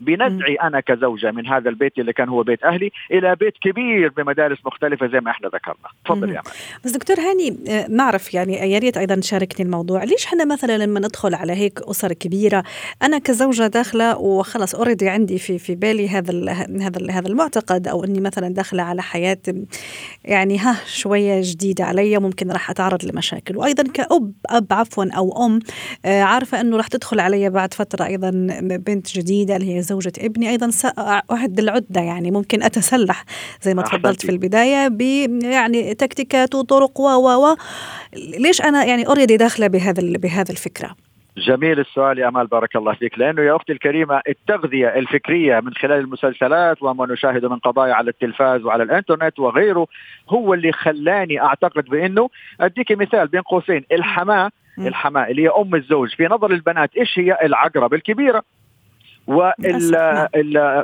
بنزعي 0.00 0.54
أنا 0.54 0.80
كزوجة 0.80 1.30
من 1.30 1.46
هذا 1.46 1.68
البيت 1.70 1.98
اللي 1.98 2.12
كان 2.12 2.28
هو 2.28 2.42
بيت 2.42 2.64
أهلي 2.64 2.92
إلى 3.10 3.36
بيت 3.36 3.54
كبير 3.62 4.08
بمدارس 4.08 4.58
مختلفة 4.66 5.06
زي 5.06 5.20
ما 5.20 5.30
إحنا 5.30 5.48
ذكرنا. 5.48 5.88
تفضل 6.04 6.30
يا 6.30 6.42
بس 6.84 6.90
دكتور 6.90 7.16
هاني 7.16 7.56
آه، 7.68 7.86
نعرف 7.88 8.34
يعني 8.34 8.72
يا 8.72 8.78
ريت 8.78 8.96
أيضا 8.96 9.14
تشاركني 9.14 9.66
الموضوع. 9.66 10.04
ليش 10.04 10.26
إحنا 10.26 10.44
مثلا 10.44 10.78
لما 10.78 11.00
ندخل 11.00 11.34
على 11.34 11.52
هيك 11.52 11.80
أسر 11.82 12.12
كبيرة 12.12 12.64
أنا 13.02 13.18
كزوجة 13.18 13.66
داخلة 13.66 14.18
وخلص 14.18 14.74
already 14.74 15.08
عندي 15.08 15.38
في 15.38 15.58
في 15.58 15.74
بالي 15.74 16.08
هذا 16.08 16.52
هذا 16.80 17.10
هذا 17.10 17.28
المعتقد 17.28 17.88
أو 17.88 18.04
إني 18.04 18.20
مثلا 18.20 18.48
داخلة 18.48 18.82
على 18.82 19.02
حياة 19.02 19.38
يعني 20.24 20.58
ها 20.58 20.76
شوية 20.86 21.40
جديدة 21.44 21.84
علي 21.84 22.18
ممكن 22.18 22.50
راح 22.50 22.70
أتعرض 22.70 23.04
لمشاكل. 23.04 23.56
وأيضا 23.56 23.82
كأب 23.82 24.32
أب 24.50 24.66
عفوا 24.70 25.04
أو 25.16 25.46
أم 25.46 25.58
آه، 26.04 26.22
عارفة 26.22 26.60
إنه 26.60 26.76
راح 26.76 26.88
تدخل 26.88 27.20
علي 27.20 27.50
بعد 27.50 27.74
فترة 27.74 28.06
أيضا 28.06 28.30
بنت 28.62 29.18
جديدة 29.18 29.56
اللي 29.56 29.74
هي 29.74 29.83
زوجة 29.84 30.12
ابني 30.18 30.50
أيضا 30.50 30.70
سأعد 30.70 31.58
العدة 31.58 32.00
يعني 32.00 32.30
ممكن 32.30 32.62
أتسلح 32.62 33.24
زي 33.62 33.74
ما 33.74 33.82
تفضلت 33.82 34.26
في 34.26 34.32
البداية 34.32 34.88
ب 34.88 35.00
يعني 35.42 35.94
تكتيكات 35.94 36.54
وطرق 36.54 37.00
و 37.00 37.08
و 37.08 37.52
و. 37.52 37.56
ليش 38.38 38.60
أنا 38.60 38.84
يعني 38.84 39.06
أوريدي 39.06 39.36
داخلة 39.36 39.66
بهذا 39.66 40.02
بهذا 40.18 40.50
الفكرة؟ 40.50 40.90
جميل 41.36 41.80
السؤال 41.80 42.18
يا 42.18 42.28
أمال 42.28 42.46
بارك 42.46 42.76
الله 42.76 42.94
فيك. 42.94 43.18
لأنه 43.18 43.42
يا 43.42 43.56
أختي 43.56 43.72
الكريمة 43.72 44.20
التغذية 44.28 44.88
الفكرية 44.88 45.60
من 45.60 45.74
خلال 45.74 45.98
المسلسلات 45.98 46.82
وما 46.82 47.06
نشاهده 47.06 47.48
من 47.48 47.58
قضايا 47.58 47.94
على 47.94 48.10
التلفاز 48.10 48.62
وعلى 48.62 48.82
الإنترنت 48.82 49.38
وغيره 49.38 49.86
هو 50.28 50.54
اللي 50.54 50.72
خلاني 50.72 51.40
أعتقد 51.40 51.84
بأنه 51.84 52.28
أديك 52.60 52.92
مثال 52.92 53.28
بين 53.28 53.40
قوسين 53.40 53.84
الحماة 53.92 54.50
الحماة 54.78 55.26
اللي 55.26 55.42
هي 55.42 55.48
أم 55.48 55.74
الزوج 55.74 56.14
في 56.14 56.24
نظر 56.24 56.50
البنات 56.50 56.90
إيش 56.96 57.18
هي 57.18 57.38
العقرب 57.42 57.94
الكبيرة؟ 57.94 58.42
وللاسف 59.26 60.74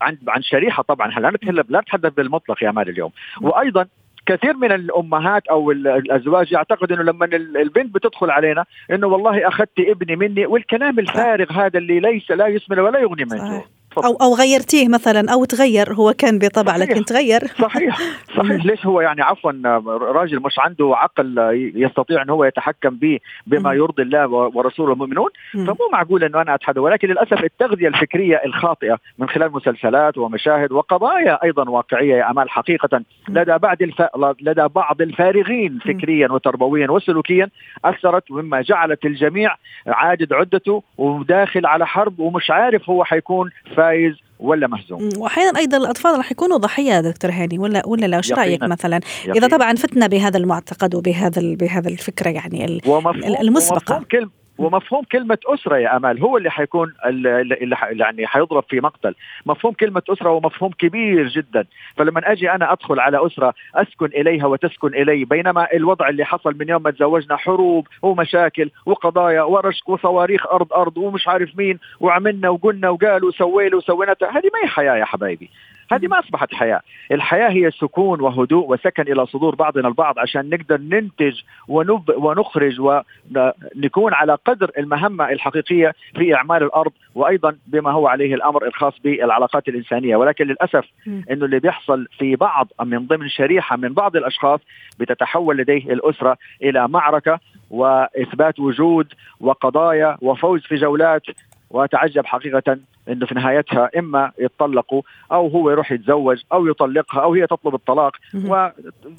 عن 0.00 0.18
عن 0.28 0.42
شريحة 0.42 0.82
طبعا. 0.82 1.10
هلا 1.18 1.30
نتكلم 1.30 1.64
لا 1.68 1.80
نتحدث 1.80 2.12
بالمطلق 2.12 2.62
يا 2.62 2.70
مال 2.70 2.88
اليوم. 2.88 3.10
وأيضا 3.40 3.86
كثير 4.26 4.56
من 4.56 4.72
الأمهات 4.72 5.46
أو 5.46 5.70
الأزواج 5.70 6.52
يعتقد 6.52 6.92
إنه 6.92 7.02
لما 7.02 7.26
البنت 7.34 7.94
بتدخل 7.94 8.30
علينا 8.30 8.64
إنه 8.90 9.06
والله 9.06 9.48
أخذت 9.48 9.80
ابني 9.80 10.16
مني 10.16 10.46
والكلام 10.46 10.98
الفارغ 10.98 11.52
هذا 11.52 11.78
اللي 11.78 12.00
ليس 12.00 12.30
لا 12.30 12.46
يسمن 12.46 12.78
ولا 12.78 12.98
يغني 12.98 13.24
من 13.24 13.62
أو 14.04 14.16
أو 14.22 14.34
غيرتيه 14.34 14.88
مثلا 14.88 15.32
أو 15.32 15.44
تغير 15.44 15.94
هو 15.94 16.12
كان 16.12 16.38
بطبع 16.38 16.76
لكن 16.76 17.04
تغير. 17.04 17.40
صحيح. 17.46 17.98
صحيح. 18.38 18.66
ليش 18.66 18.86
هو 18.86 19.00
يعني 19.00 19.22
عفوا 19.22 19.52
راجل 19.86 20.40
مش 20.40 20.58
عنده 20.58 20.92
عقل 20.96 21.38
يستطيع 21.74 22.22
إن 22.22 22.30
هو 22.30 22.44
يتحكم 22.44 22.90
به 22.90 23.18
بما 23.46 23.72
يرضي 23.72 24.02
الله 24.02 24.26
ورسوله 24.28 24.92
المؤمنون؟ 24.92 25.30
فمو 25.52 25.88
معقول 25.92 26.24
إنه 26.24 26.42
أنا 26.42 26.54
أتحدى 26.54 26.80
ولكن 26.80 27.08
للأسف 27.08 27.44
التغذية 27.44 27.88
الفكرية 27.88 28.42
الخاطئة 28.44 28.98
من 29.18 29.28
خلال 29.28 29.52
مسلسلات 29.52 30.18
ومشاهد 30.18 30.72
وقضايا 30.72 31.38
أيضا 31.44 31.70
واقعية 31.70 32.16
يا 32.16 32.30
أمال 32.30 32.50
حقيقة. 32.50 33.02
لدى 33.28 33.58
بعض 33.58 33.82
الف... 33.82 34.02
لدى 34.40 34.66
بعض 34.74 35.02
الفارغين 35.02 35.78
فكريا 35.78 36.32
وتربويا 36.32 36.90
وسلوكيا 36.90 37.48
أثرت 37.84 38.30
مما 38.30 38.62
جعلت 38.62 39.04
الجميع 39.06 39.56
عادد 39.86 40.32
عدته 40.32 40.82
وداخل 40.98 41.66
على 41.66 41.86
حرب 41.86 42.20
ومش 42.20 42.50
عارف 42.50 42.90
هو 42.90 43.04
حيكون 43.04 43.50
فايز 43.86 44.14
ولا 44.38 44.66
مهزوم 44.66 45.10
واحيانا 45.16 45.58
أيضا 45.58 45.76
الأطفال 45.76 46.16
راح 46.16 46.32
يكونوا 46.32 46.56
ضحية 46.56 47.00
دكتور 47.00 47.30
هاني 47.30 47.58
ولا 47.58 47.82
ولا 47.86 48.06
لا 48.06 48.16
إيش 48.16 48.32
رأيك 48.32 48.62
مثلا؟ 48.62 49.00
يقين. 49.24 49.44
اذا 49.44 49.56
طبعا 49.56 49.74
فتنا 49.74 50.06
بهذا 50.06 50.38
المعتقد 50.38 50.94
وبهذا 50.94 51.54
بهذا 51.54 51.88
الفكرة 51.88 52.30
يعني 52.30 52.80
ومفهوم 52.86 53.36
المسبقة. 53.40 53.94
ومفهوم 53.94 54.04
كلمة 54.04 54.30
ومفهوم 54.58 55.04
كلمة 55.12 55.38
أسرة 55.46 55.76
يا 55.76 55.96
أمال 55.96 56.20
هو 56.20 56.36
اللي 56.36 56.50
حيكون 56.50 56.92
اللي 57.06 57.76
يعني 57.90 58.26
حيضرب 58.26 58.64
في 58.68 58.80
مقتل. 58.80 59.14
مفهوم 59.46 59.72
كلمة 59.74 60.02
أسرة 60.08 60.28
هو 60.28 60.40
مفهوم 60.40 60.72
كبير 60.72 61.28
جدا. 61.28 61.64
فلما 61.96 62.32
أجي 62.32 62.50
أنا 62.50 62.72
أدخل 62.72 63.00
على 63.00 63.26
أسرة 63.26 63.54
أسكن 63.74 64.06
إليها 64.06 64.46
وتسكن 64.46 64.94
إلي 64.94 65.24
بينما 65.24 65.72
الوضع 65.72 66.08
اللي 66.08 66.24
حصل 66.24 66.54
من 66.60 66.68
يوم 66.68 66.82
ما 66.82 66.90
تزوجنا 66.90 67.36
حروب 67.36 67.86
ومشاكل 68.02 68.70
وقضايا 68.86 69.42
ورشق 69.42 69.90
وصواريخ 69.90 70.46
أرض 70.46 70.72
أرض 70.72 70.96
ومش 70.98 71.28
عارف 71.28 71.56
مين 71.58 71.78
وعملنا 72.00 72.48
وقلنا 72.48 72.88
وقالوا 72.88 73.28
وسوينا 73.28 73.76
وسويناها 73.76 74.16
هذه 74.20 74.50
ما 74.54 74.60
هي 74.64 74.68
حياة 74.68 74.96
يا 74.96 75.04
حبايبي. 75.04 75.50
هذه 75.92 76.06
ما 76.06 76.18
أصبحت 76.18 76.54
حياة، 76.54 76.80
الحياة 77.12 77.48
هي 77.48 77.70
سكون 77.70 78.20
وهدوء 78.20 78.70
وسكن 78.72 79.02
إلى 79.02 79.26
صدور 79.26 79.54
بعضنا 79.54 79.88
البعض 79.88 80.18
عشان 80.18 80.50
نقدر 80.50 80.80
ننتج 80.80 81.40
ونب 81.68 82.10
ونخرج 82.16 82.80
ونكون 82.80 84.14
على 84.14 84.38
قدر 84.44 84.70
المهمة 84.78 85.28
الحقيقية 85.30 85.94
في 86.16 86.34
إعمال 86.34 86.62
الأرض 86.62 86.92
وأيضا 87.14 87.56
بما 87.66 87.90
هو 87.90 88.08
عليه 88.08 88.34
الأمر 88.34 88.66
الخاص 88.66 88.94
بالعلاقات 89.04 89.68
الإنسانية، 89.68 90.16
ولكن 90.16 90.46
للأسف 90.46 90.84
إنه 91.06 91.44
اللي 91.44 91.58
بيحصل 91.58 92.06
في 92.18 92.36
بعض 92.36 92.68
من 92.84 93.06
ضمن 93.06 93.28
شريحة 93.28 93.76
من 93.76 93.92
بعض 93.92 94.16
الأشخاص 94.16 94.60
بتتحول 94.98 95.56
لديه 95.56 95.92
الأسرة 95.92 96.36
إلى 96.62 96.88
معركة 96.88 97.40
وإثبات 97.70 98.60
وجود 98.60 99.06
وقضايا 99.40 100.16
وفوز 100.22 100.62
في 100.62 100.74
جولات 100.74 101.22
واتعجب 101.70 102.26
حقيقة 102.26 102.78
إنه 103.08 103.26
في 103.26 103.34
نهايتها 103.34 103.90
إما 103.98 104.32
يتطلقوا 104.38 105.02
أو 105.32 105.48
هو 105.48 105.70
يروح 105.70 105.92
يتزوج 105.92 106.42
أو 106.52 106.66
يطلقها 106.66 107.22
أو 107.22 107.34
هي 107.34 107.46
تطلب 107.46 107.74
الطلاق. 107.74 108.16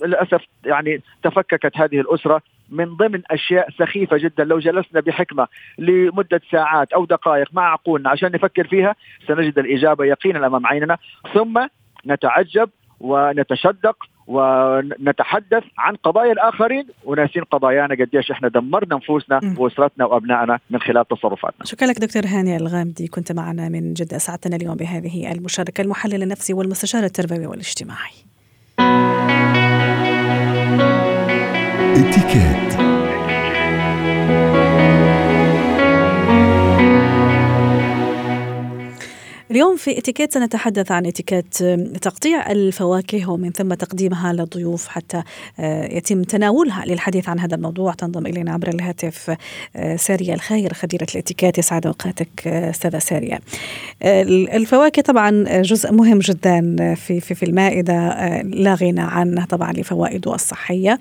وللأسف 0.02 0.42
يعني 0.66 1.02
تفككت 1.24 1.78
هذه 1.78 2.00
الأسرة 2.00 2.42
من 2.70 2.86
ضمن 2.86 3.22
أشياء 3.32 3.70
سخيفة 3.70 4.18
جدا. 4.18 4.44
لو 4.44 4.60
جلسنا 4.60 5.02
بحكمة 5.02 5.48
لمدة 5.78 6.42
ساعات 6.52 6.94
أو 6.94 7.06
دقائق 7.06 7.48
مع 7.54 7.72
عقولنا 7.72 8.10
عشان 8.10 8.32
نفكر 8.32 8.68
فيها 8.68 8.96
سنجد 9.28 9.60
الإجابة 9.60 10.06
يقينا 10.06 10.48
أمام 10.48 10.66
عيننا. 10.68 10.98
ثم 11.34 11.68
نتعجب 12.08 12.70
ونتشدق 13.00 13.96
ونتحدث 14.28 15.64
عن 15.78 15.96
قضايا 15.96 16.32
الآخرين 16.32 16.88
وناسين 17.06 17.44
قضايانا 17.44 17.96
قديش 17.96 18.32
إحنا 18.32 18.48
دمرنا 18.48 18.96
نفوسنا 18.96 19.56
وأسرتنا 19.58 20.06
وأبنائنا 20.06 20.60
من 20.70 20.80
خلال 20.80 21.08
تصرفاتنا. 21.08 21.66
شكرا 21.66 21.88
لك 21.88 22.00
دكتور 22.00 22.24
هاني 22.26 22.58
الغامدي 22.58 23.08
كنت 23.08 23.32
معنا 23.32 23.70
من 23.70 23.94
جدة 23.94 24.18
اسعدتنا 24.18 24.56
اليوم 24.56 24.76
بهذه 24.76 25.32
المشاركة 25.32 25.82
المحلل 25.82 26.24
النفسي 26.24 26.54
والمستشار 26.54 27.04
التربوي 27.04 27.48
والاجتماعي. 27.48 28.14
اتكات 31.98 32.67
اليوم 39.58 39.76
في 39.76 39.98
اتيكيت 39.98 40.34
سنتحدث 40.34 40.92
عن 40.92 41.06
اتيكيت 41.06 41.58
تقطيع 42.02 42.52
الفواكه 42.52 43.30
ومن 43.30 43.52
ثم 43.52 43.74
تقديمها 43.74 44.34
للضيوف 44.34 44.88
حتى 44.88 45.24
آه، 45.60 45.94
يتم 45.94 46.24
تناولها 46.24 46.86
للحديث 46.86 47.30
عن 47.30 47.40
هذا 47.40 47.56
الموضوع. 47.56 47.94
تنضم 47.94 48.26
إلينا 48.26 48.54
عبر 48.54 48.68
الهاتف 48.68 49.36
آه، 49.76 49.96
سارية 49.96 50.34
الخير 50.34 50.74
خبيرة 50.74 51.08
الاتيكيت. 51.14 51.58
يسعد 51.58 51.86
أوقاتك 51.86 52.48
آه، 52.48 52.70
أستاذة 52.70 53.00
سارية. 53.00 53.40
الفواكه 54.04 55.02
طبعا 55.02 55.62
جزء 55.62 55.92
مهم 55.92 56.20
جدا 56.20 56.76
في 56.96 57.20
في 57.20 57.36
في 57.36 57.46
المائدة 57.46 58.42
لا 58.42 58.74
غنى 58.74 59.02
عنه 59.02 59.46
طبعا 59.46 59.74
لفوائده 59.74 60.36
الصحية. 60.36 61.00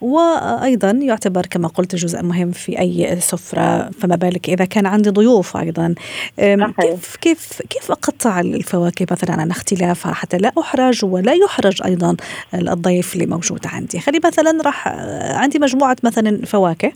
وأيضا 0.00 0.90
يعتبر 0.90 1.46
كما 1.46 1.68
قلت 1.68 1.94
جزء 1.94 2.22
مهم 2.22 2.50
في 2.50 2.78
أي 2.78 3.20
سفرة 3.20 3.90
فما 3.90 4.16
بالك 4.16 4.48
إذا 4.48 4.64
كان 4.64 4.86
عندي 4.86 5.10
ضيوف 5.10 5.56
أيضا. 5.56 5.94
كيف 6.38 7.16
كيف 7.20 7.62
كيف 7.70 7.87
كيف 7.88 7.98
أقطع 7.98 8.40
الفواكه 8.40 9.06
مثلا 9.10 9.32
عن 9.40 9.50
اختلافها 9.50 10.12
حتى 10.12 10.38
لا 10.38 10.52
أحرج 10.58 11.04
ولا 11.04 11.32
يحرج 11.32 11.82
أيضا 11.84 12.16
الضيف 12.54 13.14
اللي 13.14 13.26
موجود 13.26 13.66
عندي. 13.66 14.00
خلي 14.00 14.20
مثلا 14.24 14.62
راح 14.62 14.88
عندي 15.32 15.58
مجموعة 15.58 15.96
مثلا 16.02 16.46
فواكه 16.46 16.92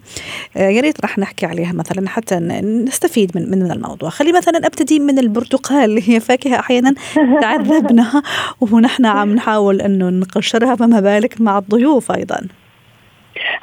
يا 0.57 0.81
ريت 0.81 1.01
راح 1.01 1.19
نحكي 1.19 1.47
عليها 1.47 1.73
مثلا 1.73 2.09
حتى 2.09 2.35
نستفيد 2.37 3.33
من 3.35 3.51
من 3.51 3.71
الموضوع. 3.71 4.11
خلي 4.11 4.33
مثلا 4.33 4.67
أبتدي 4.67 5.01
من 5.01 5.19
البرتقال 5.19 5.85
اللي 5.85 6.09
هي 6.09 6.21
فاكهة 6.21 6.59
أحيانا 6.59 6.95
تعذبنا 7.41 8.23
ونحن 8.61 9.07
عم 9.07 9.35
نحاول 9.35 9.81
أنه 9.81 10.09
نقشرها 10.09 10.77
فما 10.77 11.01
بالك 11.01 11.41
مع 11.41 11.59
الضيوف 11.59 12.13
أيضا. 12.13 12.47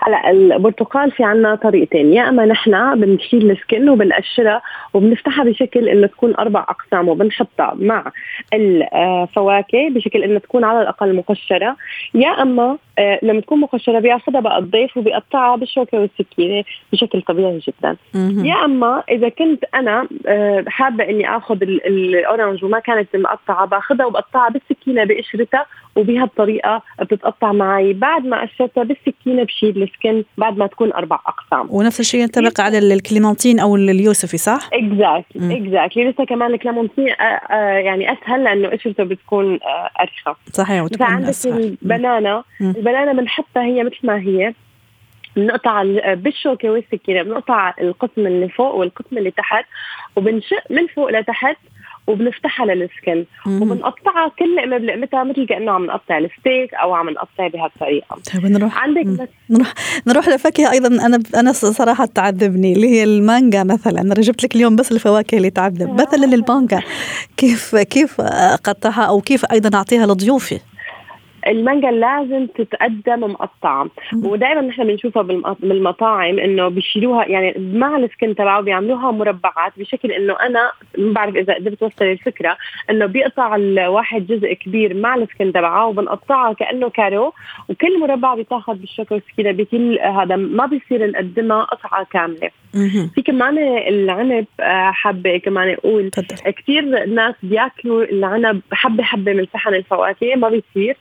هلا 0.02 0.30
البرتقال 0.32 1.12
في 1.12 1.24
عنا 1.24 1.56
طريقتين. 1.56 2.14
يا 2.14 2.30
أما 2.30 2.46
نحن 2.46 3.00
بنشيل 3.00 3.52
السكن 3.52 3.90
وبنقشرها 3.90 4.62
وبنفتحها 4.94 5.44
بشكل 5.44 5.90
إنه 5.90 6.08
تكون 6.08 6.36
أربع 6.36 6.60
أقسام 6.60 7.10
وبنحطها 7.10 7.76
مع 7.80 8.12
الفواكه 8.54 9.90
بشكل 9.90 10.24
إنه 10.24 10.40
تكون 10.40 10.64
على 10.64 10.82
الأقل 10.82 11.16
مقشرة. 11.16 11.76
يا 12.14 12.30
أما 12.30 12.78
آه، 13.00 13.20
لما 13.24 13.42
تكون 13.42 13.60
مقشرة 13.60 14.00
بياخذها 14.00 14.42
بقى 14.42 14.58
الضيف 14.60 14.98
وبيقطعها 14.98 15.56
بالشوكة 15.56 16.00
والسكينة 16.00 16.64
بشكل 16.94 17.22
طبيعي 17.22 17.60
جدا. 17.68 17.98
يا 18.48 18.66
أما 18.66 19.04
إذا 19.12 19.30
كنت 19.30 19.64
أنا 19.76 20.08
آه، 20.28 20.64
حابة 20.68 21.04
إني 21.10 21.38
آخذ 21.38 21.62
الاورنج 21.62 22.64
وما 22.64 22.80
كانت 22.80 23.16
مقطعة 23.16 23.66
باخذها 23.66 24.06
وبقطعها 24.06 24.50
بالسكينة 24.50 25.04
بقشرتها 25.04 25.66
وبهالطريقة 26.00 26.82
بتتقطع 27.02 27.52
معي. 27.52 27.94
بعد 27.94 28.26
ما 28.26 28.42
قشرتها 28.42 28.84
بالسكينة 28.84 29.44
بشيل 29.44 29.84
السكن 29.84 30.24
بعد 30.38 30.58
ما 30.58 30.68
تكون 30.68 30.94
أربع 30.94 31.20
أقسام. 31.28 31.68
ونفس 31.76 32.00
الشيء 32.00 32.22
ينطبق 32.22 32.62
على 32.62 32.78
الكليمونتين 32.78 33.60
أو 33.60 33.76
اليوسفي 33.76 34.38
صح؟ 34.38 34.70
exactly 34.74 35.58
exactly 35.58 36.10
لسه 36.10 36.26
كمان 36.26 36.54
الكليمونتين 36.54 37.10
آه، 37.10 37.54
يعني 37.62 38.14
أسهل 38.14 38.44
لأنه 38.44 38.68
قشرته 38.68 39.04
بتكون 39.04 39.60
أرخى. 40.00 40.40
صحيح 40.54 40.84
وتكون 40.84 41.08
عندك 41.08 41.46
ال 41.46 41.60
banana 41.60 42.44
ال 42.62 42.69
banana 42.69 43.14
بنحطها 43.14 43.64
هي 43.64 43.84
مثل 43.84 44.00
ما 44.04 44.20
هي 44.20 44.54
بنقطع 45.36 45.84
بالشوكة 46.14 46.70
والسكينة 46.70 47.24
بنقطع 47.24 47.74
القسم 47.82 48.28
اللي 48.28 48.50
فوق 48.50 48.76
والقسم 48.76 49.18
اللي 49.18 49.32
تحت 49.32 49.66
وبنشق 50.16 50.64
من 50.70 50.88
فوق 50.88 51.12
لتحت 51.12 51.58
وبنفتحها 52.10 52.66
لل 52.66 52.86
skin 52.86 53.26
وبنقطعها 53.48 54.32
كل 54.40 54.56
لقمه 54.56 54.78
بلقمتها 54.78 55.24
مثل 55.24 55.46
كأنه 55.46 55.72
عم 55.72 55.86
نقطع 55.86 56.18
الستيك 56.18 56.74
أو 56.74 56.94
عم 56.94 57.10
نقطع 57.10 57.48
بهالطريقة. 57.48 58.18
طيب 58.34 58.46
نروح 58.46 58.84
عندك 58.84 59.30
نروح 59.50 59.74
نروح 60.08 60.30
لفاكهه 60.30 60.72
أيضا. 60.72 60.88
أنا 60.88 61.20
أنا 61.36 61.52
صراحة 61.52 62.06
تعذبني 62.06 62.74
اللي 62.74 62.90
هي 62.90 63.04
المانجا 63.04 63.64
مثلا. 63.64 64.02
أنا 64.02 64.14
جبت 64.14 64.44
لك 64.44 64.56
اليوم 64.56 64.76
بس 64.76 64.92
الفواكه 64.92 65.38
اللي 65.38 65.50
تعذب. 65.50 65.90
مثلا 66.02 66.26
المانجا. 66.26 66.82
كيف 67.38 67.76
كيف 67.76 68.22
أقطعها 68.22 69.04
أو 69.04 69.22
كيف 69.22 69.46
أيضا 69.52 69.78
أعطيها 69.78 70.06
لضيوفي؟ 70.06 70.60
المانجا 71.48 71.92
لازم 71.92 72.48
تتقدم 72.48 73.20
مقطعة. 73.20 73.90
ودائما 74.24 74.62
نحن 74.62 74.84
بنشوفها 74.84 75.24
بالمطاعم 75.60 76.40
إنه 76.40 76.68
بيشيلوها 76.68 77.26
يعني 77.26 77.54
مع 77.74 77.98
السكن 77.98 78.36
تبعه 78.36 78.62
بيعملوها 78.62 79.12
مربعات 79.12 79.74
بشكل 79.78 80.12
إنه 80.12 80.34
أنا 80.34 80.72
ما 80.98 81.14
بعرف 81.14 81.36
إذا 81.36 81.54
قدرت 81.54 81.84
أوصل 81.84 82.06
الفكرة 82.06 82.58
إنه 82.90 83.06
بيقطع 83.06 83.56
الواحد 83.56 84.28
جزء 84.28 84.54
كبير 84.54 84.94
مع 84.94 85.16
السكن 85.16 85.54
تبعه 85.54 85.88
وبنقطعها 85.88 86.54
كأنه 86.54 86.90
كارو 86.90 87.34
وكل 87.70 88.00
مربع 88.00 88.36
بتاخذ 88.36 88.76
بالشوكه 88.76 89.14
والسكينه 89.16 89.52
بكل 89.52 90.00
هذا 90.00 90.36
ما 90.36 90.66
بيصير 90.66 91.12
نقدمها 91.12 91.64
قطعة 91.64 92.08
كاملة. 92.12 92.50
في 93.16 93.22
كمان 93.22 93.58
العنب 93.88 94.46
آه، 94.60 94.92
حابة 94.92 95.38
كمان 95.38 95.70
أقول 95.74 96.10
كثير 96.58 97.06
ناس 97.06 97.36
بياكلوا 97.44 98.04
العنب 98.04 98.62
حبة 98.72 99.04
حبة 99.04 99.34
من 99.34 99.46
صحن 99.54 99.74
الفواكه 99.74 100.36
ما 100.36 100.50
بيصير. 100.50 100.98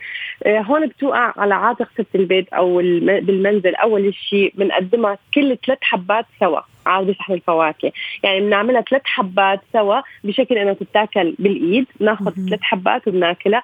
هون 0.47 0.87
بتوقع 0.87 1.33
على 1.37 1.55
عاتق 1.55 1.89
ست 1.95 2.15
البيت 2.15 2.53
أو 2.53 2.77
بالمنزل 3.21 3.75
أول 3.75 4.15
شيء 4.15 4.53
بنقدمها 4.57 5.19
كل 5.35 5.57
ثلاث 5.67 5.79
حبات 5.83 6.27
سوا 6.41 6.61
على 6.87 7.15
صحن 7.15 7.33
الفواكه. 7.33 7.93
يعني 8.23 8.41
بنعملها 8.41 8.81
ثلاث 8.81 9.03
حبات 9.05 9.61
سوا 9.73 10.01
بشكل 10.25 10.59
انها 10.59 10.73
تتاكل 10.73 11.35
بالإيد 11.39 11.87
ناخذ 12.01 12.33
ثلاث 12.49 12.61
حبات 12.63 13.09
وبناكلها. 13.09 13.63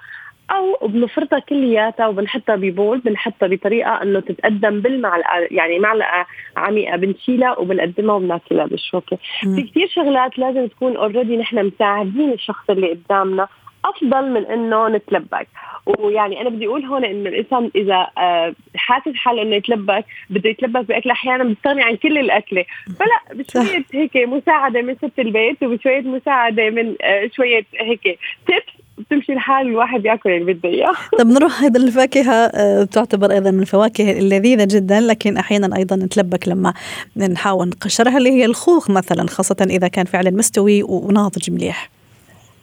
أو 0.51 0.89
بنفرطها 0.89 1.39
كلياتها 1.39 2.07
وبنحطها 2.07 2.57
ببول 2.57 2.99
بنحطها 2.99 3.47
بطريقة 3.47 4.03
إنه 4.03 4.21
تتقدم 4.21 4.81
بالمعلقة 4.81 5.31
يعني 5.51 5.79
معلقة 5.79 6.27
عميقة 6.57 6.97
بنشيلها 6.97 7.59
وبنقدمها 7.59 8.15
وبناكلها 8.15 8.67
بالشوكة. 8.67 9.19
في 9.41 9.63
كثير 9.63 9.89
شغلات 9.89 10.39
لازم 10.39 10.67
تكون 10.67 10.97
اوريدي 10.97 11.37
نحن 11.37 11.67
مساعدين 11.67 12.33
الشخص 12.33 12.71
اللي 12.71 12.91
قدامنا 12.91 13.49
أفضل 13.85 14.31
من 14.31 14.47
إنه 14.47 14.89
نتلبك. 14.89 15.49
ويعني 15.87 16.41
أنا 16.41 16.49
بدي 16.49 16.67
أقول 16.67 16.85
هون 16.85 17.05
إنه 17.05 17.29
الإنسان 17.29 17.71
إذا 17.75 18.07
آه، 18.19 18.55
حاسس 18.77 19.15
حاله 19.15 19.43
إنه 19.43 19.57
يتلبك 19.57 20.05
بده 20.31 20.51
يتلبك 20.51 20.89
باكله 20.89 21.13
أحيانا 21.13 21.45
بيستغني 21.45 21.83
عن 21.83 21.97
كل 21.97 22.19
الاكله 22.19 22.65
فلا 22.99 23.35
بشوية 23.35 23.85
هيك 23.93 24.17
مساعدة 24.17 24.83
من 24.83 24.95
ست 24.95 25.19
البيت 25.19 25.63
وبشوية 25.63 26.01
مساعدة 26.01 26.71
من 26.71 26.95
آه، 27.03 27.31
شوية 27.37 27.65
هيك 27.81 28.19
تيبس 28.47 28.85
بتمشي 28.99 29.33
الحال 29.33 29.67
الواحد 29.67 30.05
يأكل 30.05 30.31
اللي 30.31 30.53
بده 30.53 30.69
إياه. 30.69 30.93
طب 31.19 31.27
نروح 31.27 31.63
أيضا 31.63 31.81
الفاكهة 31.81 32.35
آه، 32.35 32.85
تعتبر 32.85 33.31
أيضا 33.31 33.51
من 33.51 33.61
الفواكه 33.61 34.11
اللذيذة 34.19 34.65
جدا 34.71 35.01
لكن 35.01 35.37
أحيانا 35.37 35.77
أيضا 35.77 35.97
نتلبك 35.97 36.49
لما 36.49 36.75
نحاول 37.17 37.69
نقشرها 37.69 38.17
اللي 38.17 38.31
هي 38.31 38.45
الخوخ 38.45 38.91
مثلا 38.91 39.27
خاصة 39.27 39.67
إذا 39.71 39.89
كان 39.89 40.05
فعلا 40.05 40.31
مستوي 40.31 40.83
وناضج 40.83 41.51
مليح. 41.51 41.94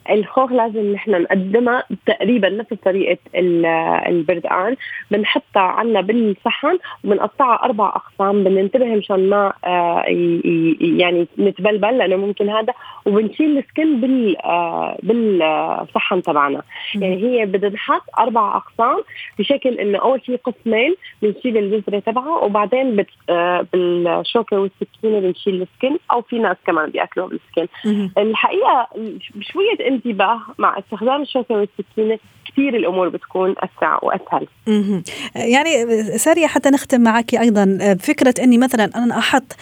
الخوخ 0.09 0.51
لازم 0.51 0.93
نحن 0.93 1.11
نقدمها 1.11 1.83
تقريبا 2.05 2.49
نفس 2.49 2.73
طريقة 2.73 3.17
البردقان 4.07 4.75
بنحطها 5.11 5.61
عنا 5.61 6.01
بالصحن 6.01 6.77
وبنقطعها 7.03 7.63
أربع 7.63 7.87
أقسام. 7.87 8.43
بننتبه 8.43 8.85
مشان 8.85 9.29
ما 9.29 9.53
آه، 9.65 10.03
يعني 10.81 11.27
نتبلبل 11.39 11.97
لأنه 11.97 12.15
ممكن 12.15 12.49
هذا. 12.49 12.73
وبنشيل 13.05 13.57
السكن 13.57 14.01
بال 14.01 14.37
آه، 14.37 14.97
بالصحن 15.03 16.21
تبعنا. 16.21 16.61
يعني 16.95 17.15
هي 17.23 17.45
بتنحط 17.45 18.03
أربع 18.19 18.57
أقسام 18.57 19.03
بشكل 19.39 19.69
إنه 19.69 19.99
أول 19.99 20.21
شيء 20.25 20.37
قسمين 20.37 20.95
بنشيل 21.21 21.57
الجزرة 21.57 21.99
تبعها 21.99 22.43
وبعدين 22.43 23.05
آه، 23.29 23.65
بالشوكة 23.73 24.59
والسكينة 24.59 25.19
بنشيل 25.19 25.61
السكن 25.61 25.97
أو 26.11 26.21
في 26.21 26.39
ناس 26.39 26.57
كمان 26.67 26.89
بيأكلوها 26.89 27.29
بالسكن. 27.29 27.67
الحقيقة 28.17 28.87
شوية 29.41 29.87
انتباه 29.91 30.39
مع 30.57 30.79
استخدام 30.79 31.21
الشوكه 31.21 31.55
والسكينة 31.55 32.19
كثير 32.51 32.75
الأمور 32.75 33.09
بتكون 33.09 33.55
أسرع 33.57 33.99
وأسهل. 34.03 34.47
يعني 35.35 35.97
سارية 36.17 36.47
حتى 36.47 36.69
نختم 36.69 37.01
معك 37.01 37.35
أيضا 37.35 37.95
فكرة 37.99 38.33
إني 38.43 38.57
مثلا 38.57 38.89
أنا 38.95 39.17
أحط 39.17 39.55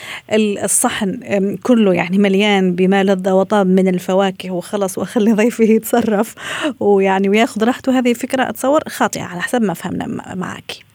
الصحن 0.63 1.19
كله 1.63 1.93
يعني 1.93 2.17
مليان 2.17 2.75
بما 2.75 3.03
لذ 3.03 3.29
وطاب 3.29 3.67
من 3.67 3.88
الفواكه 3.88 4.51
وخلص 4.51 4.98
وأخلي 4.98 5.33
ضيفي 5.33 5.63
يتصرف 5.63 6.36
ويعني 6.79 7.29
ويأخذ 7.29 7.63
راحته 7.63 8.00
هذه 8.00 8.13
فكرة 8.13 8.50
أتصور 8.50 8.81
خاطئة 8.89 9.24
على 9.24 9.41
حسب 9.41 9.62
ما 9.62 9.74
فهمنا 9.74 10.36
معك. 10.36 10.88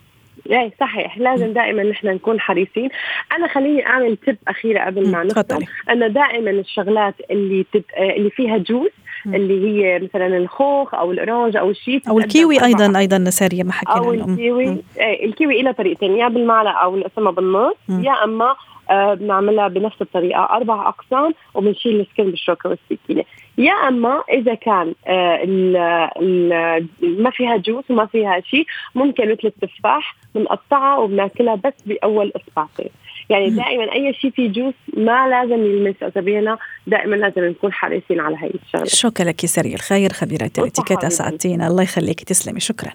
إيه 0.51 0.73
صحيح. 0.81 1.19
لازم 1.19 1.53
دائما 1.53 1.83
نحن 1.83 2.07
نكون 2.07 2.41
حريصين. 2.41 2.89
أنا 3.37 3.49
خليني 3.49 3.87
أعمل 3.87 4.17
tip 4.17 4.37
أخيرة 4.49 4.85
قبل 4.85 5.11
ما 5.11 5.25
نختم. 5.25 5.59
أنه 5.91 6.07
دائما 6.07 6.51
الشغلات 6.51 7.15
اللي 7.31 7.67
tip... 7.73 7.83
اللي 7.99 8.31
فيها 8.31 8.59
juice 8.59 8.91
اللي 9.27 9.69
هي 9.69 9.99
مثلا 9.99 10.37
الخوخ 10.37 10.95
أو 10.95 11.13
ال 11.13 11.19
orange 11.19 11.57
أو 11.57 11.71
الشيء 11.71 12.03
أو 12.09 12.19
الكيوي 12.19 12.65
أيضا 12.65 12.99
أيضا 12.99 13.31
ساريه 13.31 13.63
ما 13.63 13.73
حكينا 13.73 13.97
أو 13.97 14.13
الكيوي. 14.13 14.77
إيه 15.01 15.25
الكيوي 15.25 15.63
له 15.63 15.73
طريقتين 15.73 16.17
يا 16.17 16.29
بالمعلقة 16.29 16.73
أو 16.73 16.97
نقسمها 16.97 17.33
بالنص 17.33 17.77
يا 17.89 18.25
أما 18.25 18.45
آه 18.45 18.57
بنعملها 18.91 19.69
بنفس 19.69 19.97
الطريقة. 20.01 20.45
أربع 20.45 20.89
أقسام 20.89 21.35
وبنشيل 21.55 22.01
السكن 22.01 22.31
بالشوكة 22.31 22.71
والسكينة. 22.71 23.25
يا 23.59 23.73
أما 23.73 24.23
إذا 24.33 24.55
كان 24.55 24.95
آه 25.07 25.39
ال 25.43 25.77
ال 26.23 26.87
ما 27.03 27.31
فيها 27.31 27.57
جوس 27.57 27.85
وما 27.91 28.07
فيها 28.07 28.41
شيء 28.41 28.67
ممكن 28.95 29.33
مثل 29.33 29.41
التفاح 29.63 30.17
بنقطعها 30.35 30.99
وبناكلها 30.99 31.55
بس 31.55 31.73
بأول 31.87 32.33
إصبعتين. 32.37 32.91
يعني 33.31 33.51
دائما 33.51 33.93
أي 33.93 34.15
شيء 34.15 34.31
فيه 34.31 34.53
جوس 34.53 34.75
ما 34.97 35.29
لازم 35.29 35.65
يلمس 35.65 36.03
اسابيعنا 36.03 36.59
دائما 36.87 37.17
لازم 37.17 37.45
نكون 37.45 37.73
حريصين 37.73 38.21
على 38.21 38.37
هي 38.41 38.51
الشغلة. 38.67 38.85
شكرا 38.85 39.25
لك 39.25 39.47
سري 39.47 39.75
الخير 39.75 40.13
خبيره 40.13 40.51
الاتيكيت 40.59 41.05
أسعدتينا. 41.05 41.67
الله 41.67 41.83
يخليك. 41.83 42.21
تسلمي. 42.21 42.61
شكرا. 42.61 42.91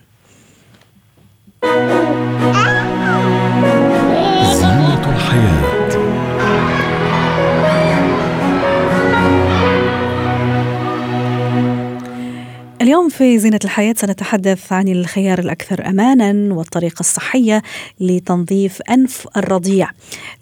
في 13.20 13.40
زينة 13.40 13.60
الحياة 13.64 13.96
سنتحدث 13.98 14.74
عن 14.74 14.88
الخيار 14.88 15.40
الأكثر 15.40 15.88
أمانا 15.88 16.54
والطريقة 16.54 17.00
الصحية 17.00 17.62
لتنظيف 18.00 18.82
أنف 18.82 19.28
الرضيع. 19.38 19.90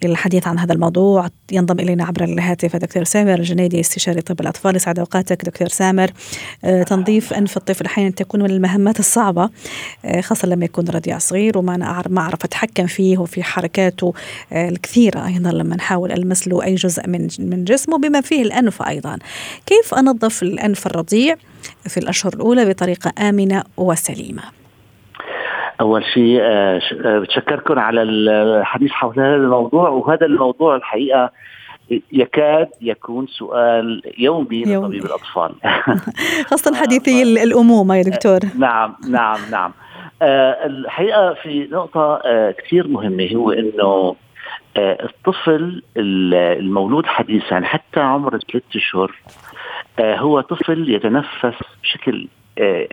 للحديث 0.04 0.48
عن 0.48 0.60
هذا 0.60 0.74
الموضوع 0.74 1.28
ينضم 1.52 1.80
إلينا 1.80 2.06
عبر 2.06 2.24
الهاتف 2.24 2.76
دكتور 2.76 3.04
سامر 3.04 3.34
الجنيدي 3.34 3.80
استشاري 3.80 4.22
طب 4.22 4.42
الأطفال. 4.42 4.76
يسعد 4.76 5.00
أوقاتك 5.00 5.46
دكتور 5.46 5.68
سامر. 5.68 6.12
آه، 6.64 6.84
تنظيف 6.84 7.34
أنف 7.34 7.58
الطفل 7.58 7.86
أحيانا 7.86 8.10
تكون 8.10 8.42
من 8.42 8.50
المهمات 8.50 9.00
الصعبة 9.00 9.50
آه، 10.06 10.22
خاصة 10.22 10.48
لما 10.48 10.66
يكون 10.66 10.90
رضيع 10.90 11.18
صغير 11.18 11.58
وما 11.58 12.04
ما 12.10 12.22
أعرف 12.22 12.46
أتحكم 12.46 12.88
فيه 12.88 13.18
وفي 13.18 13.44
حركاته 13.44 14.14
آه، 14.54 14.70
الكثيرة 14.70 15.28
أيضا 15.28 15.52
لما 15.52 15.76
نحاول 15.76 16.12
ألمس 16.12 16.48
له 16.48 16.64
أي 16.64 16.76
جزء 16.76 17.08
من 17.08 17.28
من 17.40 17.64
جسمه 17.64 17.98
بما 17.98 18.22
فيه 18.22 18.42
الأنف 18.42 18.82
أيضا. 18.82 19.18
كيف 19.66 19.94
أنظف 19.94 20.44
الأنف 20.44 20.88
الرضيع؟ 20.88 21.36
في 21.88 21.98
الأشهر 21.98 22.34
الأولى 22.34 22.70
بطريقة 22.70 23.12
آمنة 23.30 23.64
وسليمة. 23.78 24.44
أول 25.82 26.06
شيء 26.14 26.40
آه، 26.42 26.82
آه، 27.06 27.20
بتشكركم 27.20 27.80
على 27.80 28.02
الحديث 28.02 28.92
حول 28.92 29.20
هذا 29.20 29.36
الموضوع. 29.36 29.90
وهذا 29.90 30.26
الموضوع 30.26 30.76
الحقيقة 30.76 31.32
يكاد 32.12 32.70
يكون 32.82 33.28
سؤال 33.28 34.02
يومي 34.18 34.64
لطبيب 34.64 35.06
الأطفال. 35.06 35.56
خاصة 36.50 36.76
حديثي 36.82 37.24
الأمومة 37.44 37.96
يا 37.96 38.04
دكتور. 38.04 38.40
نعم 38.58 38.96
نعم 39.10 39.40
نعم. 39.52 39.72
آه، 40.22 40.66
الحقيقة 40.66 41.34
في 41.34 41.68
نقطة 41.72 42.22
كثير 42.52 42.88
مهمة 42.88 43.30
هو 43.36 43.52
إنه 43.52 44.16
الطفل 44.78 45.84
المولود 45.98 47.06
حديثا 47.06 47.62
حتى 47.64 48.00
عمر 48.00 48.40
ثلاث 48.52 48.64
أشهر 48.76 49.12
هو 50.00 50.42
طفل 50.42 50.90
يتنفس 50.90 51.56
بشكل 51.84 52.28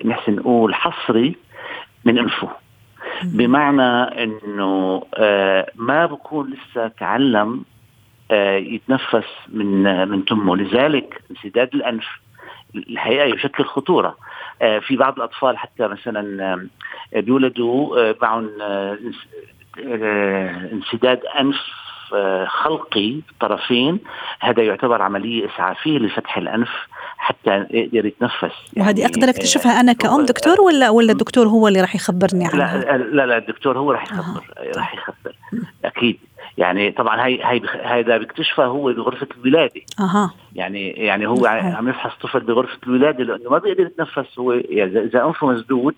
نحن 0.05 0.35
نقول 0.35 0.75
حصري 0.75 1.37
من 2.05 2.19
أنفه. 2.19 2.49
بمعنى 3.23 4.23
إنه 4.23 5.03
آه، 5.15 5.71
ما 5.77 6.07
بكون 6.07 6.51
لسه 6.51 6.89
تعلم 6.89 7.65
آه، 8.31 8.57
يتنفس 8.57 9.27
من 9.49 10.09
من 10.09 10.25
تمه. 10.25 10.57
لذلك 10.57 11.23
انسداد 11.31 11.75
الأنف 11.75 12.07
الحقيقة 12.75 13.25
يشكل 13.25 13.65
خطورة. 13.65 14.17
آه، 14.63 14.79
في 14.79 14.97
بعض 14.97 15.17
الأطفال 15.17 15.59
حتى 15.59 15.89
مثلا 15.89 16.69
بيولدوا 17.17 18.13
معهم 18.23 18.51
انسداد 20.73 21.21
أنف 21.41 21.84
خلقي 22.47 23.21
طرفين 23.41 24.01
هذا 24.41 24.63
يعتبر 24.63 25.03
عملية 25.03 25.47
إسعافية 25.47 25.99
لفتح 25.99 26.39
الأنف 26.39 26.71
حتى 27.19 27.67
يقدر 27.71 28.07
يتنفس. 28.07 28.43
يعني 28.43 28.89
وهذه 28.89 29.07
أقدر 29.07 29.29
اكتشفها 29.29 29.81
أنا 29.81 29.93
كأم 29.93 30.25
دكتور 30.27 30.61
ولا 30.61 30.91
ولا 30.91 31.13
الدكتور 31.13 31.49
هو 31.49 31.69
اللي 31.69 31.81
راح 31.81 31.95
يخبرني 31.95 32.47
عنها؟ 32.47 32.79
لا 32.79 32.97
لا 32.97 33.27
لا 33.27 33.37
الدكتور 33.39 33.79
هو 33.79 33.93
راح 33.93 34.03
يخبر 34.03 34.45
آه. 34.59 34.73
راح 34.77 34.95
يخبر. 34.95 35.37
أكيد. 35.85 36.19
يعني 36.59 36.91
طبعا 36.91 37.27
هي 37.27 37.45
هي 37.45 37.61
هذا 37.85 38.17
بيكتشفها 38.17 38.67
هو 38.67 38.93
بغرفه 38.93 39.27
الولادة. 39.37 39.81
أها. 40.01 40.31
يعني 40.55 40.91
يعني 40.91 41.27
هو 41.27 41.47
عم 41.47 41.89
يفحص 41.89 42.13
طفل 42.23 42.41
بغرفة 42.41 42.79
الولادة 42.87 43.25
لأنه 43.25 43.51
ما 43.51 43.59
بيقدر 43.59 43.87
يتنفس 43.87 44.39
هو 44.39 44.53
يعني 44.53 44.99
إذا 44.99 45.25
أنفه 45.25 45.47
مسدود 45.47 45.95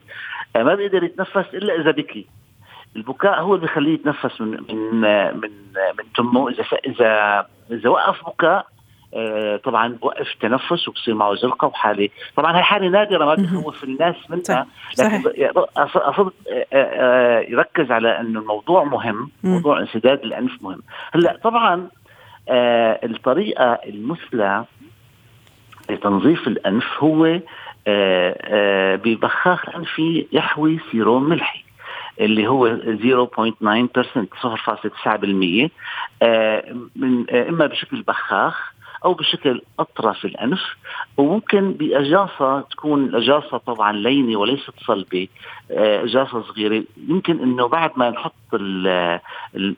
ما 0.56 0.74
بيقدر 0.74 1.04
يتنفس 1.04 1.54
إلا 1.54 1.80
إذا 1.80 1.90
بكي. 1.90 2.26
البكاء 2.96 3.40
هو 3.40 3.54
اللي 3.54 3.66
بيخليه 3.66 3.94
يتنفس 3.94 4.40
من 4.40 4.50
من 4.68 5.00
من 5.36 5.50
من 5.98 6.12
تمه. 6.16 6.48
إذا 6.48 6.64
اذا 6.86 7.46
إذا 7.70 7.88
وقف 7.88 8.26
بكاء 8.26 8.66
آه، 9.14 9.56
طبعا 9.56 9.88
بوقف 9.88 10.34
تنفس 10.40 10.88
وبصير 10.88 11.14
معه 11.14 11.34
زرقه 11.34 11.66
وحالة. 11.66 12.08
طبعا 12.36 12.56
هي 12.58 12.62
حالة 12.62 12.88
نادرة 12.88 13.24
ما 13.24 13.34
بتخوف 13.34 13.84
الناس 13.84 14.16
منها. 14.30 14.66
لكن 14.98 15.22
اقصد 15.76 16.32
آه، 16.52 16.66
آه، 16.72 17.40
يركز 17.40 17.90
على 17.90 18.20
إنه 18.20 18.40
الموضوع 18.40 18.84
مهم 18.84 19.30
موضوع 19.42 19.80
انسداد 19.80 20.24
الأنف 20.24 20.62
مهم. 20.62 20.82
هلأ 21.14 21.38
طبعا 21.42 21.88
الطريقة 22.48 23.72
المثلى 23.72 24.64
لتنظيف 25.90 26.48
الأنف 26.48 26.84
هو 26.98 27.40
ببخاخ 28.96 29.76
أنفي 29.76 30.26
يحوي 30.32 30.78
سيروم 30.92 31.28
ملحي. 31.28 31.65
اللي 32.20 32.48
هو 32.48 32.76
0.9% 32.76 32.82
0.9% 33.62 33.68
من 36.96 37.30
إما 37.30 37.66
بشكل 37.66 38.02
بخاخ 38.02 38.72
أو 39.04 39.14
بشكل 39.14 39.62
أطرف 39.78 40.24
الأنف 40.24 40.60
وممكن 41.16 41.72
بإجاصة 41.72 42.60
تكون 42.60 43.04
الإجاصة 43.04 43.56
طبعا 43.58 43.92
لينة 43.92 44.38
وليست 44.38 44.72
صلبة 44.86 45.28
آه، 45.70 46.04
إجاصة 46.04 46.42
صغيرة. 46.42 46.84
يمكن 47.08 47.40
إنه 47.40 47.68
بعد 47.68 47.90
ما 47.96 48.10
نحط 48.10 48.34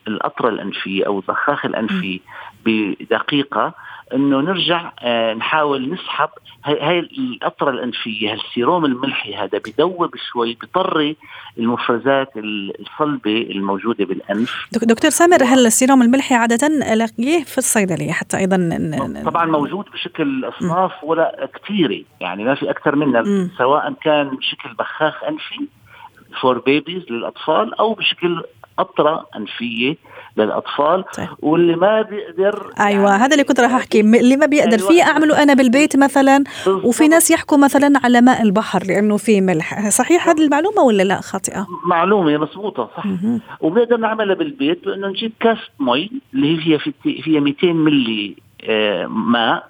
القطره 0.08 0.48
الأنفية 0.48 1.06
أو 1.06 1.18
البخاخ 1.18 1.64
الأنفي 1.64 2.20
بدقيقة 2.64 3.74
إنه 4.14 4.40
نرجع 4.40 4.92
آه، 5.00 5.34
نحاول 5.34 5.92
نسحب 5.92 6.28
هاي 6.64 6.98
القطره 6.98 7.70
الأنفية 7.70 8.32
هالسيروم 8.32 8.84
الملحي 8.84 9.34
هذا 9.34 9.58
بدوب 9.58 10.10
شوي 10.32 10.58
بطري 10.62 11.16
المفرزات 11.58 12.32
الصلبة 12.36 13.42
الموجودة 13.50 14.04
بالأنف. 14.04 14.68
دكتور 14.72 15.10
سامر 15.10 15.44
هل 15.44 15.66
السيروم 15.66 16.02
الملحي 16.02 16.34
عادة 16.34 16.66
الاقيه 16.66 17.44
في 17.44 17.58
الصيدلية؟ 17.58 18.12
حتى 18.12 18.36
أيضا 18.36 18.56
طبعا 19.24 19.46
موجود 19.46 19.84
بشكل 19.92 20.44
أصناف 20.44 20.92
ولا 21.04 21.48
كثيرة. 21.54 22.02
يعني 22.20 22.44
ما 22.44 22.54
في 22.54 22.70
أكثر 22.70 22.96
منها 22.96 23.48
سواء 23.58 23.92
كان 23.92 24.28
بشكل 24.28 24.74
بخاخ 24.78 25.24
أنفي 25.24 25.68
for 26.40 26.58
babies 26.58 27.02
للأطفال 27.10 27.74
أو 27.74 27.94
بشكل 27.94 28.42
قطره 28.78 29.26
أنفية 29.36 29.96
للأطفال 30.36 31.04
طيب. 31.16 31.28
واللي 31.42 31.76
ما 31.76 32.02
بيقدر 32.02 32.72
أيوه 32.80 33.10
يعني 33.10 33.22
هذا 33.22 33.32
اللي 33.32 33.44
كنت 33.44 33.60
راح 33.60 33.74
أحكي. 33.74 34.00
اللي 34.00 34.36
ما 34.36 34.46
بيقدر 34.46 34.78
أيوة. 34.78 34.88
فيه 34.88 35.02
أعمله 35.02 35.42
أنا 35.42 35.54
بالبيت 35.54 35.96
مثلا 35.96 36.44
وفي 36.66 37.08
ناس 37.08 37.30
يحكوا 37.30 37.58
مثلا 37.58 38.00
على 38.04 38.20
ماء 38.20 38.42
البحر 38.42 38.82
لأنه 38.88 39.16
فيه 39.16 39.40
ملح. 39.40 39.88
صحيح 39.88 40.28
هذه 40.28 40.44
المعلومة 40.44 40.82
ولا 40.82 41.02
لا 41.02 41.20
خاطئة؟ 41.20 41.66
معلومة 41.84 42.36
مضبوطة 42.38 42.90
صح. 42.96 43.04
وبنقدر 43.60 43.96
نعملها 43.96 44.34
بالبيت 44.34 44.84
بأنه 44.84 45.08
نجيب 45.08 45.32
كاس 45.40 45.58
مي 45.80 46.10
اللي 46.34 46.74
هي 46.74 46.78
فيها 47.22 47.40
200 47.40 47.66
ملي 47.72 48.36
آه، 48.64 49.06
ماء. 49.06 49.68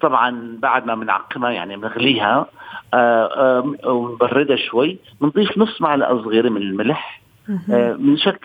طبعا 0.00 0.56
بعد 0.62 0.86
ما 0.86 0.94
بنعقمها 0.94 1.50
يعني 1.50 1.76
بنغليها 1.76 2.46
آه، 2.94 3.74
ونبردها 3.84 4.56
شوي. 4.56 4.98
بنضيف 5.20 5.58
نص 5.58 5.80
معلقة 5.80 6.22
صغيرة 6.22 6.48
من 6.48 6.62
الملح. 6.62 7.20
من 7.98 8.16
شك 8.16 8.40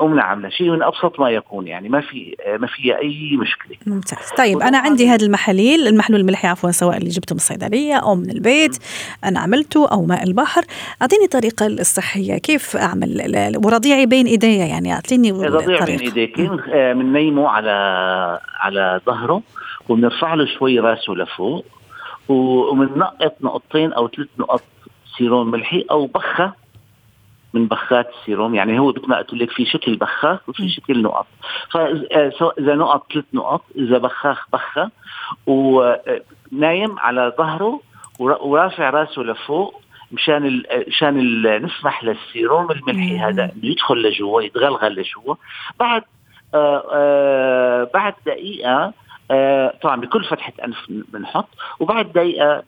ام 0.00 0.14
نعم 0.14 0.50
شيء 0.50 0.70
من 0.70 0.82
أبسط 0.82 1.20
ما 1.20 1.30
يكون 1.30 1.66
يعني 1.66 1.88
ما 1.88 2.00
في 2.00 2.36
ما 2.60 2.66
فيها 2.66 2.98
أي 2.98 3.36
مشكلة. 3.36 3.76
ممتاز. 3.86 4.30
طيب 4.38 4.58
أنا 4.58 4.78
عندي 4.78 5.08
هذا 5.08 5.26
المحاليل 5.26 5.86
المحلول 5.86 6.20
الملحي 6.20 6.48
عفوا 6.48 6.70
سواء 6.70 6.96
اللي 6.96 7.08
جبته 7.08 7.34
من 7.34 7.36
الصيدلية 7.36 7.94
أو 7.94 8.14
من 8.14 8.30
البيت 8.30 8.78
أنا 9.24 9.40
عملته 9.40 9.88
أو 9.88 10.04
ماء 10.06 10.22
البحر. 10.22 10.62
أعطيني 11.02 11.24
الطريقة 11.24 11.66
الصحية 11.66 12.38
كيف 12.38 12.76
أعمل؟ 12.76 13.52
ورضيعي 13.64 14.06
بين 14.06 14.26
إيدي 14.26 14.56
يعني 14.56 14.92
أعطيني 14.92 15.32
رضيع 15.32 15.84
بين 15.84 16.00
إيديك. 16.00 16.40
بننيمه 16.74 17.48
على 17.48 17.70
على 18.60 19.00
ظهره 19.06 19.42
وبنرفع 19.88 20.34
له 20.34 20.46
شوي 20.58 20.78
راسه 20.80 21.12
لفوق 21.12 21.64
وبننقط 22.28 23.36
نقطتين 23.40 23.92
أو 23.92 24.08
ثلاث 24.08 24.28
نقط 24.38 24.62
سيروم 25.18 25.50
ملحي 25.50 25.84
أو 25.90 26.06
بخة 26.06 26.61
من 27.54 27.66
بخات 27.66 28.10
السيروم 28.20 28.54
يعني 28.54 28.78
هو 28.78 28.88
مثل 28.88 29.08
ما 29.08 29.16
قلت 29.16 29.34
لك 29.34 29.50
في 29.50 29.64
شكل 29.64 29.96
بخاخ 29.96 30.48
وفي 30.48 30.68
شكل 30.68 31.02
نقط 31.02 31.26
فاذا 31.70 32.74
نقط 32.74 33.12
ثلاث 33.12 33.24
نقط 33.34 33.62
إذا 33.76 33.98
بخاخ 33.98 34.46
بخة. 34.52 34.90
ونايم 35.46 36.98
على 36.98 37.32
ظهره 37.38 37.80
ورافع 38.18 38.90
راسه 38.90 39.22
لفوق 39.22 39.82
مشان 40.12 40.62
مشان 40.88 41.42
نسمح 41.64 42.04
للسيروم 42.04 42.70
الملحي 42.70 43.18
هذا 43.18 43.44
انه 43.44 43.52
يدخل 43.62 44.02
لجوا 44.02 44.42
يتغلغل 44.42 44.92
لجوا. 44.94 45.34
بعد 45.80 46.02
آآ 46.54 46.82
آآ 46.92 47.90
بعد 47.94 48.14
دقيقة 48.26 48.70
آه 48.70 48.92
طبعا 49.82 50.00
بكل 50.00 50.24
فتحة 50.24 50.52
انف 50.64 50.76
بنحط 50.88 51.48
وبعد 51.80 52.12
دقيقة 52.12 52.62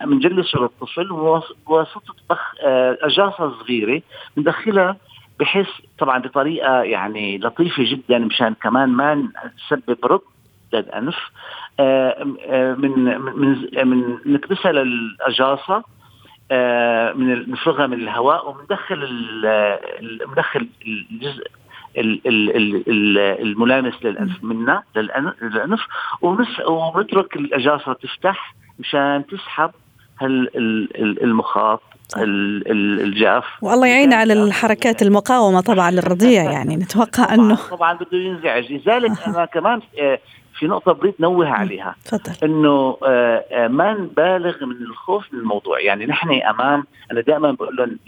بنجلس 0.00 0.54
آه 0.54 0.64
الطفل 0.64 1.08
بواسطة 1.66 2.14
بخ 2.30 2.54
آه 2.64 2.98
أجاصة 3.02 3.52
صغيرة 3.60 4.02
بندخلها 4.36 4.96
بحيث 5.40 5.68
طبعا 5.98 6.18
بطريقة 6.18 6.82
يعني 6.82 7.38
لطيفة 7.38 7.84
جدا 7.90 8.18
مشان 8.18 8.54
كمان 8.54 8.88
ما 8.88 9.28
نسبب 9.66 10.06
رد 10.06 10.20
للانف 10.72 11.16
آه، 11.80 12.26
آه، 12.46 12.74
من 12.74 13.20
من 13.20 13.68
من 13.84 14.18
نكبسها 14.26 14.72
للأجاصة 14.72 15.84
آه، 16.50 17.12
من 17.12 17.50
نفرغها 17.50 17.86
من 17.86 18.00
الهواء 18.00 18.48
وبندخل 18.48 18.98
بندخل 20.28 20.68
الجزء 20.86 21.46
الملامس 21.96 23.94
للأنف 24.04 24.44
منا 24.44 24.82
للأنف 25.42 25.80
ونترك 26.68 27.36
الاجاصه 27.36 27.92
تفتح 27.92 28.54
مشان 28.78 29.24
تسحب 29.26 29.70
المخاط 30.22 31.82
الجاف. 32.16 33.44
والله 33.62 33.86
يعين 33.86 34.12
على 34.12 34.32
الحركات 34.32 35.02
المقاومة 35.02 35.60
طبعا 35.60 35.90
للرضيع 35.90 36.42
يعني 36.42 36.76
نتوقع 36.76 37.34
إنه 37.34 37.58
طبعا 37.70 37.92
بده 37.92 38.18
ينزعج 38.18 38.72
لذلك 38.72 39.12
أنا 39.26 39.44
كمان 39.44 39.80
آه، 40.00 40.18
في 40.64 40.68
نقطة 40.68 40.92
بريد 40.92 41.14
نوه 41.20 41.48
عليها. 41.48 41.96
تفضل. 42.04 42.32
إنه 42.42 42.96
آه، 43.02 43.44
آه، 43.52 43.68
ما 43.68 43.92
نبالغ 43.92 44.64
من 44.64 44.76
الخوف 44.76 45.32
من 45.32 45.38
الموضوع. 45.38 45.80
يعني 45.80 46.06
نحن 46.06 46.32
أمام 46.32 46.84
أنا 47.12 47.20
دائما 47.20 47.52
بقول 47.52 47.76
لهم 47.76 47.98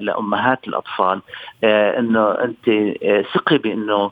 لأمهات 0.00 0.68
الأطفال 0.68 1.20
آه، 1.64 1.98
إنه 1.98 2.30
أنت 2.30 2.94
ثقي 3.34 3.58
بإنه 3.58 4.10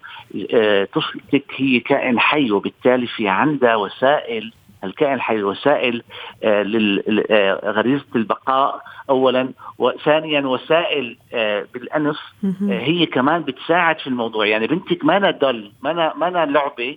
طفلتك 0.95 1.45
هي 1.57 1.81
كائن 1.81 2.19
حي 2.21 2.51
وبالتالي 2.51 3.07
في 3.07 3.29
عندها 3.29 3.77
وسائل 3.77 4.53
الكائن 4.85 5.15
الحي 5.15 5.43
وسائل 5.43 6.03
لغريزه 6.43 8.05
البقاء 8.17 8.83
اولا 9.11 9.53
وثانيا 9.79 10.41
وسائل 10.41 11.17
آه، 11.35 11.67
بالأنف 11.75 12.19
آه، 12.45 12.81
هي 12.81 13.07
كمان 13.07 13.43
بتساعد 13.43 13.99
في 13.99 14.07
الموضوع. 14.07 14.47
يعني 14.47 14.67
بنتك 14.67 15.05
ما 15.05 15.31
دل 15.31 15.73
ما 15.83 16.15
ما 16.15 16.47
لعبة 16.47 16.97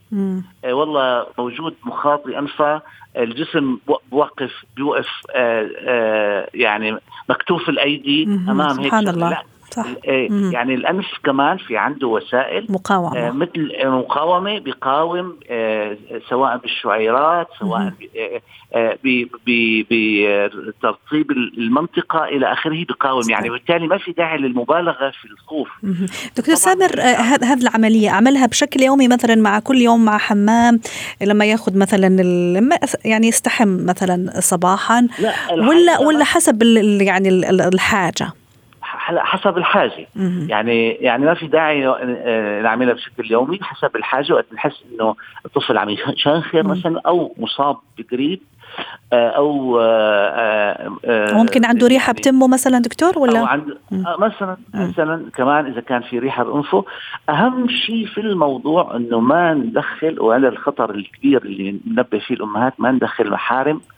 آه، 0.66 0.74
والله 0.74 1.26
موجود 1.38 1.76
مخاط 1.84 2.26
بانفها 2.26 2.82
الجسم 3.18 3.78
بوقف 4.12 4.66
بيوقف 4.76 5.08
يعني 6.54 6.98
مكتوف 7.30 7.70
الأيدي 7.70 8.24
أمام 8.24 8.80
هيك 8.80 8.86
سبحان 8.86 9.08
الله. 9.08 9.53
صح. 9.74 9.86
إيه، 10.08 10.30
يعني 10.52 10.74
الأنف 10.74 11.06
كمان 11.24 11.58
في 11.58 11.78
عنده 11.78 12.08
وسائل 12.08 12.66
مقاومة. 12.70 13.18
آه 13.18 13.32
مثل 13.32 13.72
مقاومه 13.86 14.60
بيقاوم 14.60 15.40
آه 15.50 15.98
سواء 16.30 16.58
بالشعيرات 16.58 17.48
سواء 17.60 17.94
آه 18.76 18.98
بترطيب 19.92 21.32
المنطقة 21.58 22.24
إلى 22.24 22.54
آخره 22.54 22.86
بيقاوم. 22.86 23.30
يعني 23.30 23.50
بالتالي 23.50 23.88
ما 23.88 23.98
في 23.98 24.12
داعي 24.12 24.38
للمبالغة 24.38 25.12
في 25.22 25.26
الخوف. 25.26 25.70
دكتور 26.38 26.56
سامر 26.56 27.00
آه، 27.00 27.04
هذه 27.44 27.62
العملية 27.62 28.10
عملها 28.10 28.46
بشكل 28.46 28.82
يومي 28.82 29.08
مثلا 29.08 29.36
مع 29.36 29.60
كل 29.60 29.78
يوم 29.78 30.06
مع 30.06 30.18
حمام 30.18 30.80
لما 31.22 31.46
يأخذ 31.46 31.78
مثلا 31.78 32.08
يعني 33.06 33.28
يستحم 33.28 33.86
مثلا 33.86 34.32
صباحا؟ 34.40 35.08
ولا 35.52 36.00
ولا 36.00 36.24
حسب 36.24 36.64
يعني 37.02 37.30
الحاجة؟ 37.50 38.43
حسب 39.04 39.58
الحاجة. 39.58 40.08
يعني 40.48 40.90
يعني 40.90 41.26
ما 41.26 41.34
في 41.34 41.48
داعي 41.48 41.82
نعملها 42.64 42.94
بشكل 42.94 43.32
يومي 43.32 43.60
حسب 43.62 43.96
الحاجة 43.96 44.34
وقت 44.34 44.54
نحس 44.54 44.84
إنه 44.92 45.16
الطفل 45.46 45.78
عم 45.78 45.90
يشنخر 45.90 46.64
مثلا 46.64 47.02
أو 47.06 47.36
مصاب 47.38 47.78
بقريب 47.98 48.40
آه، 49.14 49.30
أو 49.30 49.80
آه، 49.80 50.98
آه، 51.06 51.34
ممكن 51.34 51.66
عنده 51.66 51.88
ريحة 51.88 52.06
يعني 52.06 52.20
بتمه 52.20 52.48
مثلا 52.48 52.80
دكتور 52.80 53.20
ولا؟ 53.20 53.40
أو 53.40 53.46
عند 53.46 53.78
مثلا 54.20 54.58
مثلا 54.74 55.30
كمان 55.36 55.66
إذا 55.66 55.82
كان 55.82 56.02
في 56.02 56.20
ريحة 56.20 56.44
بأنفه. 56.44 56.86
أهم 57.30 57.68
شيء 57.68 58.06
في 58.06 58.22
الموضوع 58.22 58.96
إنه 58.96 59.20
ما 59.20 59.54
ندخل 59.54 60.20
وهذا 60.20 60.48
الخطر 60.48 60.90
الكبير 60.90 61.42
اللي 61.46 61.80
ننبه 61.88 62.20
فيه 62.20 62.36
الأمهات 62.36 62.74
ما 62.78 62.92
ندخل 62.92 63.30
محارم 63.30 63.76
آه، 63.76 63.93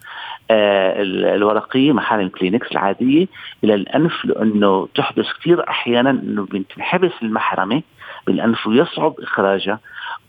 الورقيه 0.52 1.92
محارم 1.94 2.28
كلينكس 2.30 2.72
العاديه 2.72 3.28
إلى 3.64 3.74
الأنف 3.76 4.26
لأنه 4.26 4.88
تحدث 4.96 5.26
كثير 5.40 5.70
أحيانا 5.70 6.10
إنه 6.10 6.46
بتنحبس 6.46 7.12
المحرمة 7.22 7.82
بالأنف 8.28 8.68
ويصعب 8.68 9.14
إخراجها. 9.20 9.80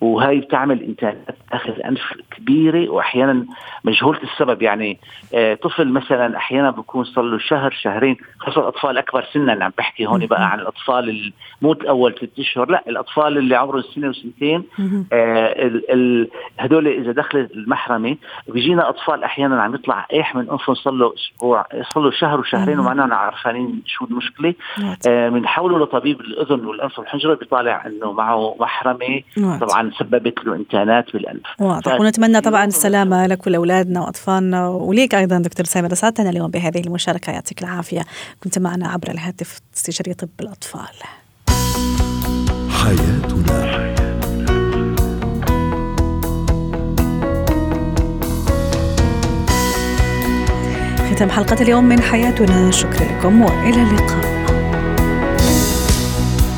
وهي 0.01 0.41
بتعمل 0.41 0.83
انتاجات 0.83 1.37
داخل 1.53 1.71
الانف 1.71 2.01
كبيرة 2.37 2.89
وأحيانا 2.91 3.47
مجهولة 3.85 4.21
السبب. 4.23 4.63
يعني 4.63 4.99
آه 5.35 5.55
طفل 5.55 5.89
مثلا 5.89 6.37
أحيانا 6.37 6.71
بيكون 6.71 7.05
صار 7.05 7.25
له 7.25 7.39
شهر 7.39 7.71
شهرين 7.71 8.17
خاصة 8.39 8.61
الأطفال 8.61 8.99
أكبر 8.99 9.25
سنا. 9.33 9.65
عم 9.65 9.73
بحكي 9.79 10.07
هون 10.07 10.27
بقى 10.27 10.51
عن 10.51 10.61
الأطفال 10.61 11.33
مو 11.63 11.73
أول 11.73 12.15
ست 12.15 12.39
أشهر. 12.39 12.71
لا 12.71 12.85
الأطفال 12.89 13.39
اللي 13.39 13.57
عمرهم 13.57 13.83
سنة 13.83 14.09
وسنتين 14.09 14.65
آه 15.13 16.27
هدول 16.59 16.89
إذا 16.89 17.13
دخلت 17.13 17.53
المحرمة 17.53 18.17
بيجينا 18.49 18.89
أطفال 18.89 19.25
أحيانا 19.25 19.63
عم 19.63 19.75
يطلع 19.75 20.07
إيح 20.13 20.35
من 20.35 20.51
أنفهم 20.51 20.75
صار 20.75 20.93
له 20.95 21.15
أسبوع 21.15 21.67
صار 21.95 22.05
له 22.05 22.11
شهر 22.11 22.41
وشهرين 22.41 22.79
ومعنا 22.79 23.15
عارفين 23.17 23.83
شو 23.87 24.05
المشكلة. 24.05 24.55
بنحوله 25.07 25.77
آه 25.77 25.81
لطبيب 25.81 26.21
الأذن 26.21 26.67
والأنف 26.67 26.99
والحنجره 26.99 27.35
بيطالع 27.35 27.87
إنه 27.87 28.13
معه 28.13 28.57
محرمة. 28.61 29.21
طبعا 29.61 29.86
سببت 29.99 30.35
له 30.45 30.55
انتانات 30.55 31.13
بالانف 31.13 31.43
واضح. 31.59 32.01
ونتمنى 32.01 32.41
طبعا 32.41 32.65
السلامة 32.65 33.27
لك 33.27 33.47
ولاولادنا 33.47 34.01
وأطفالنا 34.01 34.69
وليك 34.69 35.15
أيضا 35.15 35.39
دكتور 35.39 35.67
سامر 35.67 35.93
اسعدتنا 35.93 36.31
اليوم 36.31 36.51
بهذه 36.51 36.81
المشاركة 36.81 37.33
يعطيك 37.33 37.63
العافية. 37.63 38.03
كنت 38.45 38.59
معنا 38.59 38.89
عبر 38.89 39.11
الهاتف 39.11 39.61
استشاري 39.77 40.15
طب 40.15 40.29
الأطفال. 40.41 40.97
حياتنا. 42.71 43.87
ختام 51.15 51.31
حلقة 51.31 51.63
اليوم 51.63 51.85
من 51.85 52.01
حياتنا. 52.01 52.71
شكرا 52.71 53.19
لكم 53.19 53.43
وإلى 53.43 53.83
اللقاء. 53.83 54.37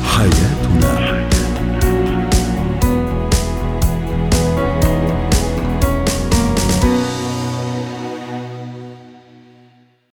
حياتنا. 0.03 0.98